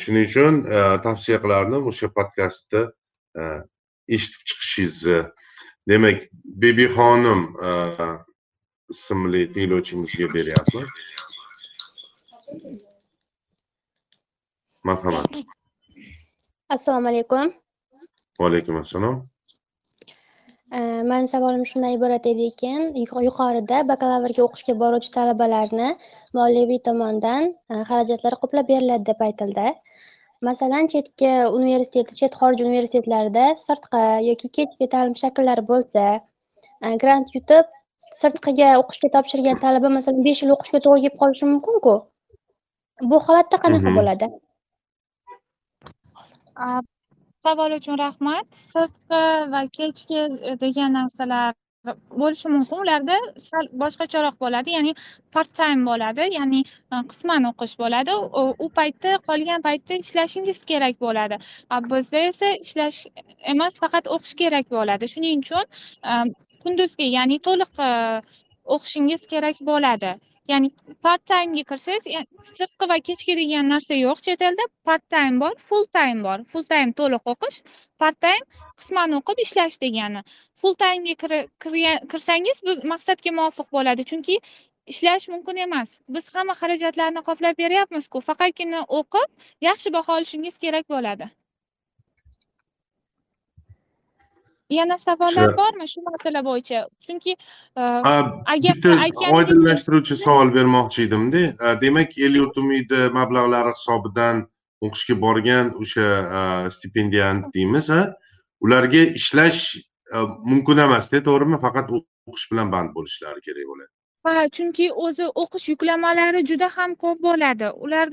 [0.00, 0.62] Shuning uchun
[1.04, 2.82] tavsiya qilardim o'sha podkastni
[4.16, 5.20] eshitib chiqishingizni.
[5.88, 6.18] Demak
[6.62, 7.42] bebixonim
[8.94, 10.90] ismli tinglovchimizga beryapmiz.
[14.88, 15.26] Marhamat.
[16.76, 17.54] Assalomu alaykum.
[18.40, 19.16] Va alaykum assalom
[21.10, 22.80] mani savolim shundan iborat edi ekan.
[23.28, 25.88] Yuqorida bakalavrga o'qishga boruvchi talabalarni
[26.38, 27.54] moliyaviy tomondan
[27.90, 29.68] xarajatlari qoplab beriladi deb aytildi.
[30.48, 36.04] Masalan chetga universitet chet xorij universitetlarida sirtqi yoki kechki ta'lim shakllari bo'lsa
[37.02, 37.72] grant yutib
[38.20, 41.94] sirtqiga o'qishga topshirgan talaba masalan besh yil o'qishga to'g'ri kelib qolishi mumkinku
[43.02, 44.26] bu holatda qanaqa bo'ladi?
[47.44, 48.46] Savol uchun rahmat.
[48.72, 49.22] Sirtqi
[49.52, 50.20] va kechki
[50.62, 51.54] degan narsalar
[52.20, 52.78] bo'lishi mumkin.
[52.84, 53.16] Ularda
[53.48, 54.94] sal boshqacharoq bo'ladi ya'ni
[55.34, 56.60] part time bo'ladi ya'ni
[57.10, 58.16] qisman o'qish bo'ladi.
[58.64, 61.36] U paytda qolgan paytda ishlashingiz kerak bo'ladi.
[61.92, 62.98] Bizda esa ishlash
[63.52, 65.04] emas faqat o'qish kerak bo'ladi.
[65.14, 65.64] Shuning uchun
[66.62, 67.84] kunduzgi ya'ni to'liq
[68.74, 70.16] o'qishingiz kerak bo'ladi
[70.50, 70.70] ya'ni
[71.04, 72.04] part timega kirsangiz
[72.56, 76.38] sirtqi va kechki degan narsa yo'q chet elda part time bor full time bor.
[76.52, 77.58] Full time to'liq o'qish
[78.02, 78.44] part time
[78.80, 80.22] qisman o'qib ishlash degani.
[80.60, 84.08] Full timega kirsangiz bu maqsadga muvofiq bo'ladi.
[84.10, 84.38] Chunki
[84.92, 85.88] ishlash mumkin emas.
[86.14, 88.22] Biz hamma xarajatlarni qoplab beryapmizku.
[88.28, 91.30] Faqatgina o'qib yaxshi baho olishingiz kerak bo'ladi.
[94.70, 97.36] Yana savollar bormi shu masala bo'yicha chunki
[98.64, 98.92] bitta
[99.38, 101.42] oydinlashtiruvchi savol bermoqchi edimda
[101.80, 104.44] demak el yurt umidi mablag'lari hisobidan
[104.86, 106.06] o'qishga borgan o'sha
[106.76, 107.90] stipendiyant deymiz
[108.60, 109.60] ularga ishlash
[110.52, 113.90] mumkin emasda to'g'rimi faqat o'qish bilan band bo'lishlari kerak bo'ladi
[114.26, 118.06] ha chunki o'zi o'qish yuklamalari juda ham ko'p bo'ladi ular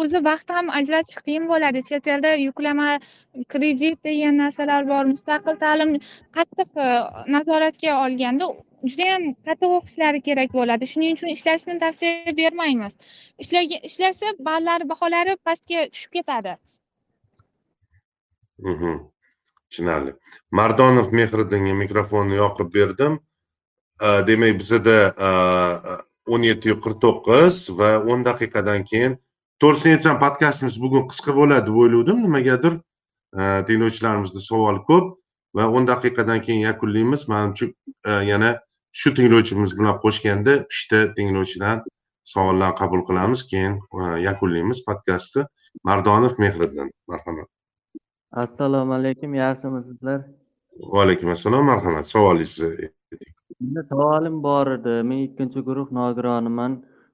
[0.00, 1.82] o'zi vaqt ham ajratish qiyin bo'ladi.
[1.88, 2.88] Chet elda yuklama
[3.52, 5.90] kredit degan narsalar bor mustaqil ta'lim
[6.36, 6.88] qattiq e,
[7.36, 8.48] nazoratga olganda
[8.90, 10.90] judayam qattiq o'qishlari kerak bo'ladi.
[10.92, 12.94] Shuning uchun ishlashni tavsiya bermaymiz.
[13.90, 16.56] Ishlasa ballari baholari pastga tushib ketadi.
[18.58, 18.96] Mhm.
[19.70, 20.12] tushunarli.
[20.58, 23.18] Mardonov mehriddinga mikrofonni yoqib berdim.
[24.00, 25.30] E, demak bizada e,
[26.34, 29.16] o'n yetti qirq to'qqiz va o'n daqiqadan keyin
[29.62, 32.22] to'g'risini aytsam podkastimiz bugun qisqa bo'ladi deb o'ylovdim.
[32.26, 32.78] Nimagadir
[33.40, 35.12] e, tinglovchilarimizni savoli ko'p
[35.56, 37.28] va o'n daqiqadan keyin yakunlaymiz.
[37.32, 37.66] Manimcha
[38.10, 38.50] e, yana
[39.00, 41.84] shu tinglovchimiz bilan qo'shganda uchta tinglovchidan
[42.32, 45.46] savollarni qabul qilamiz keyin e, yakunlaymiz podkastni.
[45.84, 47.48] Mardonov mehriddin marhamat.
[48.44, 50.20] Assalomu alaykum yaxshimisizlar
[50.92, 52.06] va alaykum assalom marhamat.
[52.06, 52.92] Savolingizni
[53.88, 55.02] savolim bor edi.
[55.08, 56.72] Men ikkinchi guruh nogironiman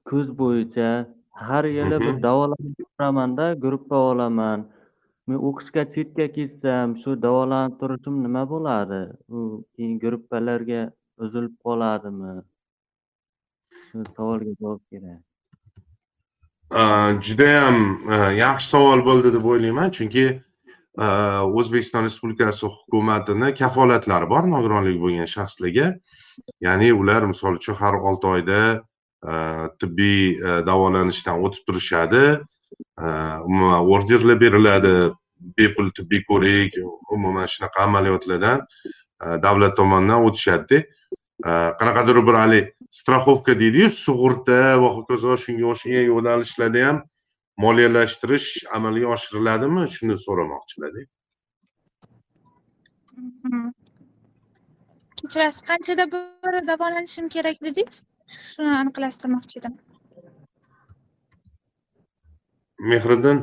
[0.09, 0.89] kuz bo'yicha
[1.33, 4.67] har yili bir davolanib turamanda gruppa olaman
[5.27, 9.01] men o'qishga chetga ketsam shu davolanib turishim nima bo'ladi?
[9.29, 10.81] U keyin gruppalarga
[11.17, 12.33] uzilib qoladimi?
[13.85, 15.21] Shu savolga javob kerak.
[17.27, 17.77] Judayam
[18.43, 19.91] yaxshi savol bo'ldi deb o'ylayman.
[19.97, 20.25] Chunki
[21.59, 25.93] o'zbekiston respublikasi hukumatini kafolatlari bor nogironligi bo'lgan shaxslarga.
[26.65, 28.59] Ya'ni ular misol uchun har olti oyda
[29.23, 32.23] Э, tibbiy э, davolanishdan o'tib turishadi.
[32.99, 35.13] Э, umuman orderlar beriladi.
[35.57, 36.75] Bepul tibbiy ko'rik
[37.11, 38.61] umuman shunaqa amaliyotlardan
[39.43, 40.85] davlat tomonidan o'tishadida.
[41.79, 47.01] Qanaqadir bir haligi страховка deydiyu sug'urta va hokazo shunga o'xshagan yo'nalishlarda ham
[47.65, 48.47] moliyalashtirish
[48.77, 49.83] amalga oshiriladimi?
[49.95, 51.03] Shuni so'ramoqchilarda
[53.17, 53.67] mm-hmm.
[55.19, 57.99] kechirasiz qanchada bir davolanishim kerak dedingiz?
[58.27, 59.73] Shuni aniqlashtirmoqchi edim.
[62.91, 63.39] Mehriddin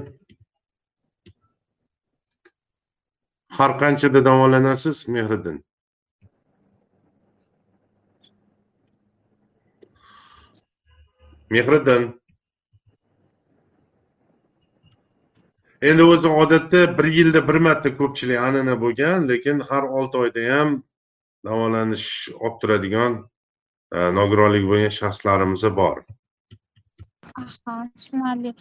[3.58, 5.64] har qanchada davolanasiz mehriddin?
[11.50, 12.20] Mehriddin.
[15.82, 20.70] Endi o'zi odatda bir yilda bir marta ko'pchilik an'ana bo'lgan lekin har olti oyda ham
[21.46, 22.08] davolanish
[22.44, 23.12] olib turadigan
[23.92, 26.02] nogironligi bo'lgan shaxslarimiz bor.
[27.40, 28.52] Aha tushunarli.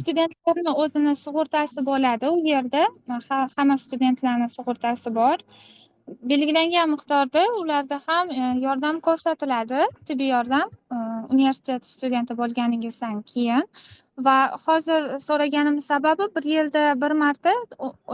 [0.00, 2.84] Studentlarni o'zini sug'urtasi bo'ladi u yerda.
[3.28, 5.38] Ha- hamma studentlarni sug'urtasi bor.
[6.30, 10.96] Belgilangan miqdorda ularda ham e, yordam ko'rsatiladi tibbiy yordam e,
[11.34, 13.64] universitet studenti bo'lganingizdan keyin.
[14.26, 14.36] Va
[14.66, 17.54] hozir so'raganim sababi bir yilda bir marta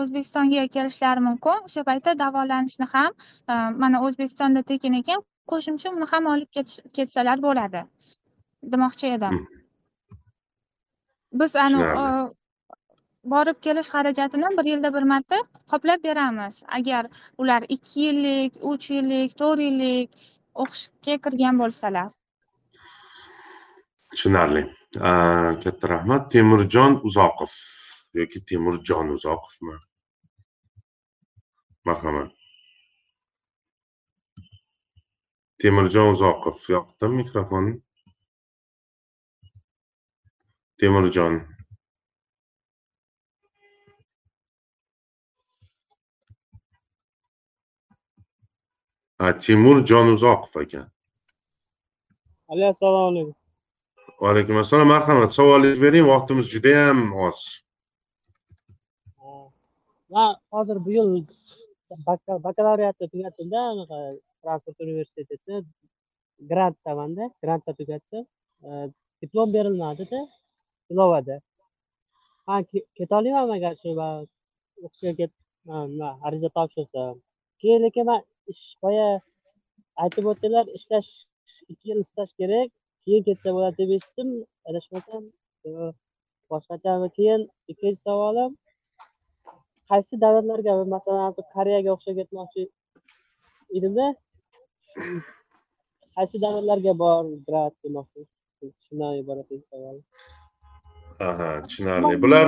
[0.02, 1.66] o'zbekistonga kelishlari mumkin.
[1.66, 3.10] O'sha paytda davolanishni ham
[3.50, 6.50] e, mana o'zbekistonda tekin ekan qo'shimcha uni ham olib
[6.96, 7.82] ketsalar bo'ladi.
[8.72, 9.38] Demoqchi edim.
[11.40, 12.00] Biz ani Tushunarli.
[12.00, 12.34] o,
[13.34, 15.36] borib kelish xarajatini bir yilda bir marta
[15.72, 16.62] qoplab beramiz.
[16.78, 20.08] Agar ular ikki yillik uch yillik to'rt yillik
[20.64, 22.08] o'qishga kirgan bo'lsalar.
[24.10, 24.64] Tushunarli.
[25.64, 26.32] Katta rahmat.
[26.32, 27.54] Temurjon uzoqov
[28.20, 29.76] yoki temurjon uzoqovmi?
[31.84, 32.39] Marhamat
[35.62, 37.74] temurjon uzoqov yoqdim mikrofonni
[40.80, 41.34] temurjon
[49.20, 50.86] ha timur jonuzoqov ekan.
[52.50, 53.34] Alo assalomu alaykum
[54.22, 57.38] vaalaykum assalom marhamat savolingizni bering vaqtimiz judayam oz.
[60.14, 61.08] Man hozir bu yil
[62.06, 63.60] baka- bakalavriatni tugatdimda
[64.42, 65.56] transport universitetida
[66.50, 68.24] grantdamanda grantda tugatdim
[68.66, 68.68] e,
[69.22, 70.20] diplom berilmadida
[70.92, 71.36] ilovada.
[72.46, 72.54] Ha
[72.98, 73.90] ketolmayman agar shu
[74.86, 75.26] o'qishga
[75.90, 77.14] nima ariza topshirsam
[77.60, 78.20] keyin lekin man
[78.52, 79.08] ish boya
[80.04, 81.10] aytib o'tdilar ishlash
[81.72, 82.68] ikki yil staj kerak
[83.04, 84.28] keyin ketsa bo'ladi deb eshitdim.
[84.68, 85.22] Adashmasam
[86.50, 87.40] boshqacha keyin
[87.72, 88.50] ikkinchi savolim
[89.90, 92.62] qaysi davlatlarga masalan hozir koreyaga o'xshab ketmoqchi
[93.76, 94.06] edimda
[96.16, 97.24] qaysi davlatlarga bor
[97.84, 98.20] demoqchi?
[98.84, 100.04] Shundan iborat edi savolim
[101.28, 102.46] aha tushunarli bular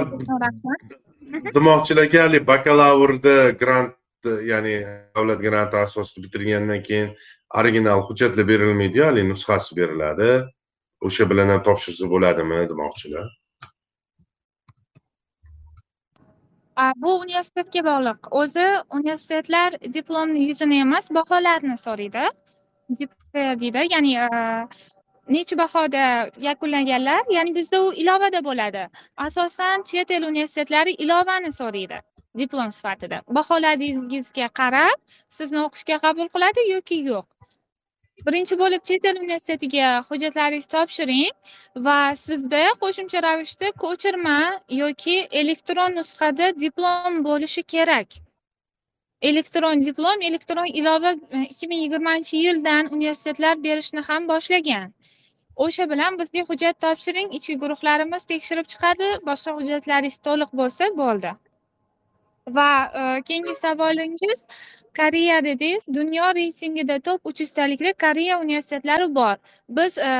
[1.57, 3.95] demoqchilarki haligi bakalavrda grant
[4.53, 4.75] ya'ni
[5.17, 7.09] davlat granti asosida bitirgandan keyin
[7.61, 10.31] original hujjatlar berilmaydiyu haligi nusxasi beriladi.
[11.07, 13.33] O'sha bilan ham topshirsa bo'ladimi demoqchilar A,
[16.97, 18.29] bu universitetga bog'liq.
[18.31, 22.25] O'zi universitetlar diplomni yuzini emas baholarni so'raydi.
[22.99, 24.15] Gpr deydi ya'ni
[25.29, 28.87] necha bahoda yakunlaganlar ya'ni bizda u ilovada bo'ladi.
[29.17, 32.01] Asosan chet el universitetlari ilovani so'raydi
[32.39, 33.23] diplom sifatida.
[33.29, 34.97] Baholaringizga qarab
[35.39, 37.27] sizni o'qishga qabul qiladi yoki yo'q.
[38.27, 41.33] Birinchi bo'lib chet el universitetiga hujjatlaringizni topshiring
[41.87, 44.39] va sizda qo'shimcha ravishda ko'chirma
[44.81, 48.09] yoki elektron nusxada diplom bo'lishi kerak.
[49.31, 54.93] Elektron diplom elektron ilova e, ikki ming yigirmanchi yildan universitetlar berishni ham boshlagan.
[55.65, 61.33] O'sha bilan bizga hujjat topshiring ichki guruhlarimiz tekshirib chiqadi boshqa hujjatlaringiz to'liq bo'lsa bo'ldi.
[62.57, 64.41] Va e, keyingi savolingiz
[64.97, 65.83] koreya dedingiz.
[65.95, 69.37] Dunyo reytingida top uch yuztalikda koreya universitetlari bor.
[69.69, 70.11] Biz e,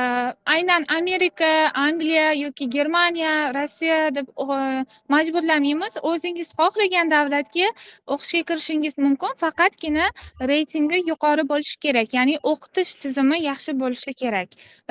[0.45, 7.67] aynan amerika angliya yoki germaniya rossiya deb e, majburlamaymiz o'zingiz xohlagan davlatga
[8.07, 9.35] o'qishga kirishingiz mumkin.
[9.43, 10.07] Faqatgina
[10.41, 12.13] reytingi yuqori bo'lishi kerak.
[12.13, 14.49] Ya'ni o'qitish tizimi yaxshi bo'lishi kerak.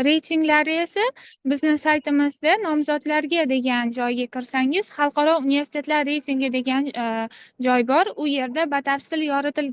[0.09, 1.05] Reytinglari esa
[1.45, 7.29] bizni saytimizda nomzodlarga degan joyga kirsangiz xalqaro universitetlar reytingi degan e,
[7.61, 8.07] joy bor.
[8.17, 9.72] U yerda batafsil yoritilgan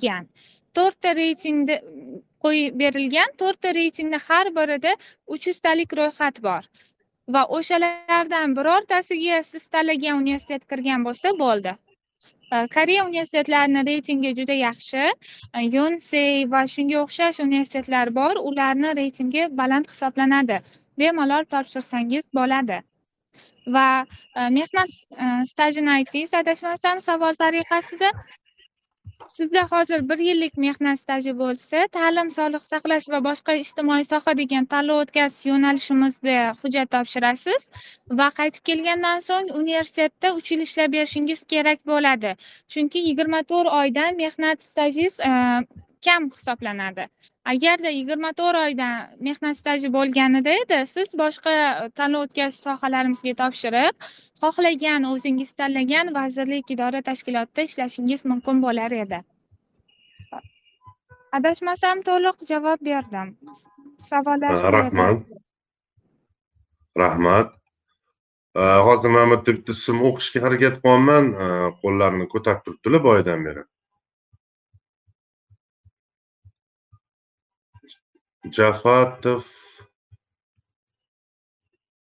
[0.75, 4.95] to'rtta reytingda mm, qo'yib berilgan to'rtta reytingni har birida
[5.35, 6.63] uch yuztalik ro'yxat bor.
[7.33, 11.75] Va o'shalardan birortasiga siz tanlagan universitet kirgan bo'lsa bo'ldi.
[12.53, 15.03] E, Koreya universitetlarini reytingi juda yaxshi.
[15.57, 20.61] E, Yonsey va shunga o'xshash universitetlar bor ularni reytingi baland hisoblanadi.
[20.99, 22.81] Bemalol topshirsangiz bo'ladi.
[23.75, 23.87] Va
[24.39, 24.97] e, mehnat
[25.51, 28.11] stajini aytdingiz adashmasam savol tariqasida.
[29.37, 34.69] Sizda hozir bir yillik mehnat staji bo'lsa ta'lim sog'liq saqlash va boshqa ijtimoiy soha degan
[34.73, 37.67] tanlov o'tkazish yo'nalishimizda hujjat topshirasiz
[38.21, 42.31] va qaytib kelgandan so'ng universitetda uch yil ishlab berishingiz kerak bo'ladi.
[42.71, 45.31] Chunki yigirma to'rt oydan mehnat stajingiz e,
[46.05, 47.05] kam hisoblanadi?
[47.51, 51.53] Agarda yigirma to'rt oydan mehnat staji bo'lganida edi siz boshqa
[51.99, 54.07] tanlov o'tkazish sohalarimizga topshirib
[54.43, 59.19] xohlagan o'zingiz tanlagan vazirlik idora tashkilotida ishlashingiz mumkin bo'lar edi.
[61.37, 63.33] Adashmasam to'liq javob berdim.
[64.11, 65.17] Savollar rahmat.
[67.03, 67.49] rahmat.
[68.87, 71.25] Hozir mana bu yerda bitta ism o'qishga harakat qilyapman
[71.81, 73.63] qo'llarini ko'tarib turibdilar boyadan beri
[78.45, 79.43] jafatov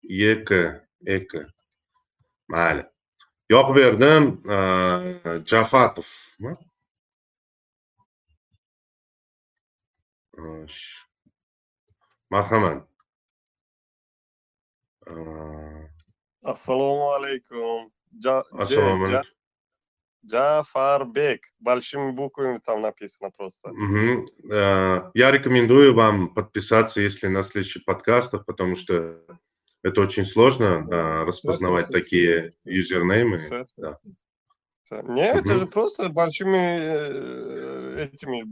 [0.03, 0.49] yk
[1.07, 1.31] ek.
[2.47, 2.83] Mayli
[3.49, 4.25] yoqib berdim
[5.49, 6.53] jafatovmi
[12.29, 12.83] marhamat.
[16.43, 17.91] Assalomu alaykum.
[18.59, 19.34] Assalomu alaykum.
[20.25, 21.41] Джафарбек.
[21.59, 23.69] Большими буквами там написано просто.
[24.51, 29.21] Э, Я рекомендую вам подписаться, если на следующих подкастах, потому что
[29.83, 31.93] это очень сложно э, распознавать всё.
[31.93, 33.39] такие юзернеймы.
[33.39, 33.65] Всё.
[33.77, 33.99] Да.
[35.03, 35.59] Не, это Мгм.
[35.59, 38.45] же просто большими э, этими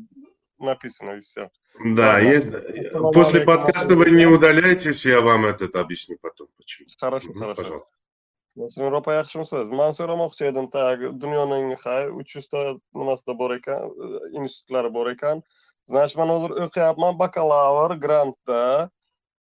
[0.59, 1.49] написано и все.
[1.83, 2.47] Да, есть.
[2.47, 6.87] Ассаламу После подкаста вы не удаляйтесь, я вам этот объясню потом, почему.
[6.99, 7.55] Хорошо, Мгм, хорошо.
[7.55, 7.87] Пожалуйста.
[8.55, 9.69] Yevropa yaxshimisiz?
[9.69, 13.93] mansur so'ramoqchi edim, tag dunyoning hay uch yuzta nimasida bor ekan,
[14.41, 15.41] institutlari bor ekan.
[15.89, 18.89] Значит, man hozir o'qiyapman bakalavr grantda.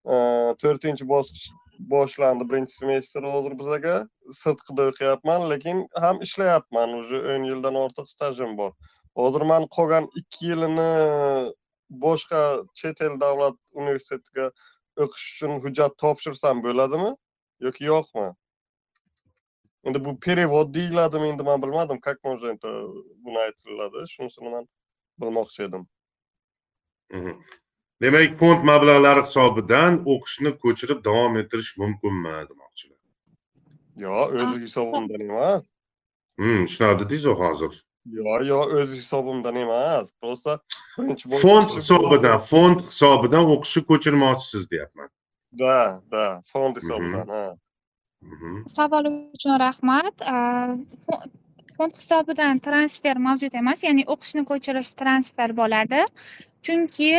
[0.04, 1.44] to'rtinchi bosqich
[1.90, 3.94] boshlandi birinchi semestr hozir bizaga
[4.38, 8.72] sirtqida o'qiyapman lekin ham ishlayapman уже o'n yildan ortiq stajim bor
[9.20, 10.90] hozir man qolgan ikki yilini
[12.04, 12.42] boshqa
[12.82, 14.50] chet el davlat universitetiga
[15.06, 17.10] o'qish uchun hujjat topshirsam bo'ladimi
[17.66, 18.28] yoki yo'qmi
[19.84, 22.68] endi bu перевод deyiladimi endi man bilmadim как можно это
[23.24, 24.64] buni aytiladi shunisini man
[25.20, 25.82] bilmoqchi edim.
[28.02, 32.98] Demak, fond mablag'lari hisobidan o'qishni ko'chirib davom ettirish mumkinmi demoqchilar.
[34.04, 35.64] yo o'z hisobimdan emas
[36.38, 37.72] Hmm, shunaqa dedingiz-ku hozir.
[38.18, 40.50] yo yo o'z hisobimdan emas просто
[40.98, 45.08] birinchi Fond hisobidan, fond hisobidan o'qishni ko'chirmoqchisiz deyapman.
[45.60, 45.76] da
[46.12, 47.44] da fond hisobidan ha
[48.22, 48.64] Mhmm.
[48.76, 49.04] savol
[49.36, 50.14] uchun rahmat.
[51.04, 51.24] Fo-
[51.76, 56.02] fond hisobidan transfer mavjud emas ya'ni o'qishni ko'chirish transfer bo'ladi.
[56.64, 57.10] Chunki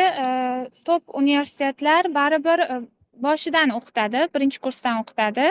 [0.88, 2.60] top universitetlar baribir
[3.26, 5.48] boshidan o'qitadi birinchi kursdan o'qitadi.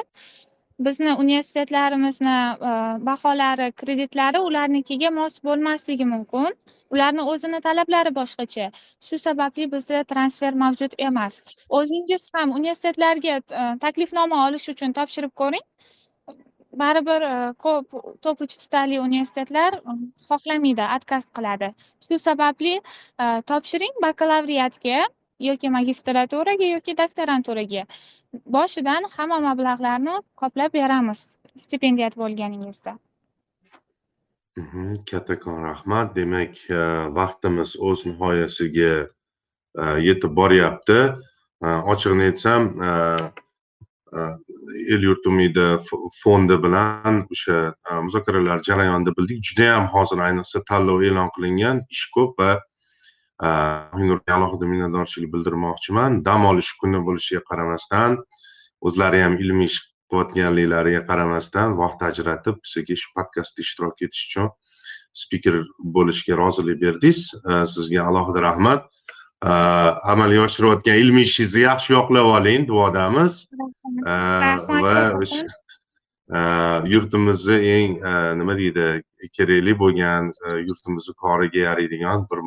[0.84, 2.34] Bizni universitetlarimizni
[2.70, 2.72] e,
[3.08, 6.56] baholari kreditlari ularnikiga mos bo'lmasligi mumkin.
[6.94, 8.66] Ularni o'zini talablari boshqacha.
[9.06, 11.40] Shu sababli bizda transfer mavjud emas.
[11.80, 15.64] O'zingiz ham universitetlarga e, taklifnoma olish uchun topshirib ko'ring.
[16.82, 17.32] Baribir e,
[17.64, 18.54] ko'p top uch
[19.06, 19.80] universitetlar
[20.28, 21.72] xohlamaydi отказ qiladi.
[22.06, 22.78] Shu sababli
[23.50, 25.02] topshiring bakalavriatga.
[25.48, 27.86] Yoki magistraturaga yoki doktoranturaga.
[28.56, 31.24] Boshidan hamma mablag'larni qoplab beramiz
[31.64, 32.96] stipendiyat bo'lganingizda.
[34.56, 36.14] Mhm, kattakon rahmat.
[36.16, 36.80] Demak e,
[37.18, 38.92] vaqtimiz o'z nihoyasiga
[39.82, 40.98] e, yetib boryapti.
[41.64, 42.68] E, ochig'ini aytsam
[44.92, 45.66] el yurt umidi
[46.22, 49.40] fondi bilan o'sha muzokaralar jarayonida bildik.
[49.48, 52.50] Judayam hozir ayniqsa tanlov e'lon qilingan ish ko'p va
[53.40, 56.20] Mo'minurga alohida minnatdorchilik bildirmoqchiman.
[56.24, 58.18] Dam olish kuni bo'lishiga qaramasdan
[58.86, 59.78] o'zlari ham ilmiy ish
[60.12, 64.50] qilayotganliklariga qaramasdan vaqt ajratib bizga shu podkastda ishtirok etish uchun
[65.22, 65.62] spiker
[65.96, 67.32] bo'lishga rozilik berdingiz.
[67.50, 68.86] E, sizga alohida rahmat.
[69.42, 69.52] E,
[70.14, 73.42] amalga oshirayotgan ilmiy ishingizni yaxshi yoqlab oling duodamiz
[74.06, 74.96] va
[76.32, 77.96] yurtimizni eng
[78.40, 79.02] nima deydi
[79.36, 80.30] kerakli bo'lgan
[80.68, 82.40] yurtimizni koriga yaraydigan bir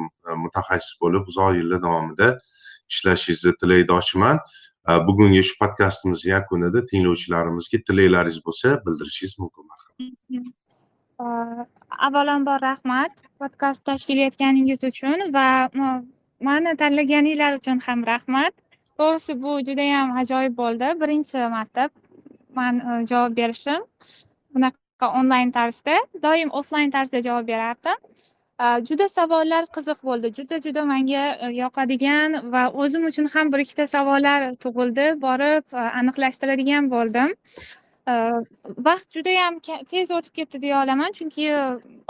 [0.44, 2.30] mutaxassis bo'lib uzoq yillar davomida
[2.90, 4.40] ishlashingizni tilakdoshiman
[5.08, 11.68] bugungi shu podkastimiz yakunida tinglovchilarimizga tilaklaringiz bo'lsa bildirishingiz mumkin marhamat.
[12.08, 15.48] Avvalambor rahmat podkast tashkil etganingiz uchun va
[16.42, 18.54] mani tanlaganinglar uchun ham rahmat.
[19.00, 20.88] To'g'risi bu judayam ajoyib bo'ldi.
[21.02, 21.90] Birinchi marta
[22.56, 23.82] man e, javob berishim
[24.56, 27.98] bunaqa onlayn tarzda doim offlayn tarzda javob berardim.
[28.64, 30.34] E, juda savollar qiziq bo'ldi.
[30.38, 36.92] Juda juda menga e, yoqadigan va o'zim uchun ham bir ikkita savollar tug'ildi borib aniqlashtiradigan
[36.96, 37.36] bo'ldim.
[38.88, 39.56] Vaqt judayam
[39.92, 41.48] tez o'tib ketdi deya olaman chunki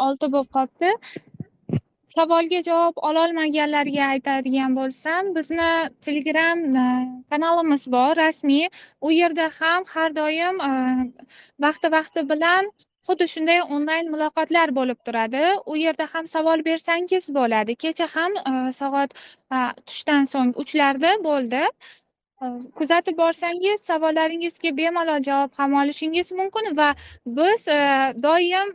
[0.05, 0.89] olti bo'lib qolibdi.
[2.15, 5.69] Savolga javob ololmaganlarga aytadigan bo'lsam bizni
[6.07, 6.85] telegram e,
[7.31, 8.67] kanalimiz bor rasmiy.
[9.05, 10.71] U yerda ham har doim e,
[11.65, 12.71] vaqti vaqti bilan
[13.07, 15.43] xuddi shunday onlayn muloqotlar bo'lib turadi.
[15.71, 17.77] U yerda ham savol bersangiz bo'ladi.
[17.83, 19.11] Kecha ham e, soat
[19.87, 21.63] tushdan so'ng uchlarda bo'ldi.
[22.77, 26.89] Kuzatib borsangiz savollaringizga bemalol javob ham olishingiz mumkin va
[27.37, 27.67] biz
[28.25, 28.69] doim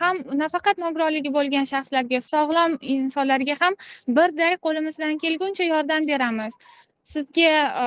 [0.00, 3.74] ham nafaqat nogironligi bo'lgan shaxslarga sog'lom insonlarga ham
[4.18, 6.52] birday qo'limizdan kelguncha yordam beramiz.
[7.12, 7.86] Sizga e,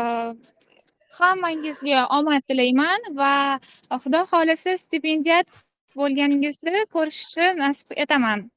[1.19, 3.33] hammangizga omad tilayman va
[4.03, 5.47] xudo xohlasa stipendiat
[5.99, 8.47] bo'lganingizni ko'rishni nasib etaman.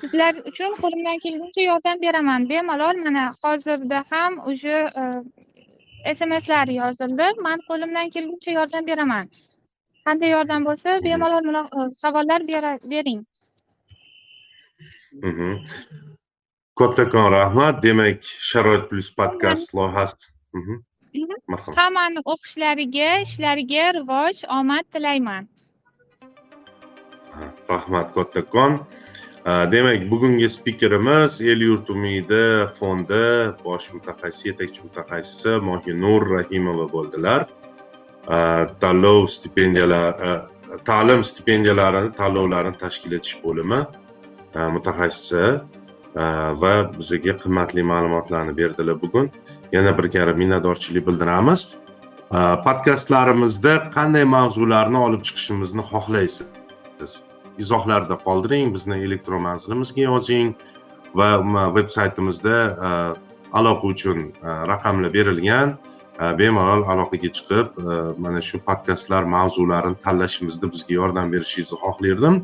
[0.00, 2.48] Sizlar uchun qo'limdan kelguncha yordam beraman.
[2.50, 7.26] Bemalol mana hozirda ham уже e, smslar yozildi.
[7.46, 9.24] Man qo'limdan kelguncha yordam beraman.
[10.06, 12.40] Qanday yordam bo'lsa bemalol e, savollar
[12.92, 13.20] bering.
[15.28, 15.50] Mhm.
[16.78, 17.82] kattakon rahmat.
[17.82, 20.26] Demak sharoit plyus podkast loyihasi
[20.58, 20.74] Mhm.
[21.52, 25.44] marhamat hammani o'qishlariga ishlariga rivoj omad tilayman.
[27.70, 28.72] Rahmat kattakon
[29.40, 33.24] Uh, demak bugungi spikerimiz el yurt umidi fondi
[33.64, 37.40] bosh mutaxassisi yetakchi mutaxassisi mohinur rahimova bo'ldilar
[38.30, 40.30] Э, tanlov stipendiyalar e,
[40.84, 43.80] ta'lim stipendiyalarini tanlovlarini tashkil etish bo'limi
[44.54, 45.40] e, mutaxassisi
[46.14, 46.22] e,
[46.62, 49.26] va bizga qimmatli ma'lumotlarni berdilar bugun.
[49.72, 51.66] Yana bir karra minnatdorchilik bildiramiz.
[52.66, 57.10] Podkastlarimizda qanday mavzularni olib chiqishimizni xohlaysiz?
[57.58, 60.54] Izohlarda qoldiring bizni elektron manzilimizga yozing
[61.18, 61.30] va
[61.76, 62.56] veb saytimizda
[63.58, 64.18] aloqa uchun
[64.72, 65.78] raqamlar berilgan
[66.20, 72.36] Э, bemalol aloqaga chiqib e, mana shu podkastlar mavzularini tanlashimizda bizga yordam berishingizni xohlardim.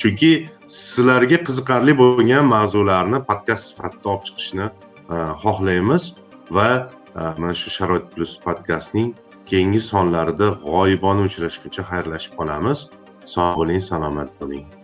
[0.00, 0.30] Chunki
[0.76, 4.66] sizlarga qiziqarli bo'lgan mavzularni podkast sifatida olib chiqishni
[5.14, 6.08] e, xohlaymiz
[6.56, 9.12] va e, mana shu sharoit plyus podkastning
[9.52, 12.88] keyingi sonlarida g'oyibona uchrashguncha xayrlashib qolamiz.
[13.34, 14.77] Sog' bo'ling salomat bo'ling.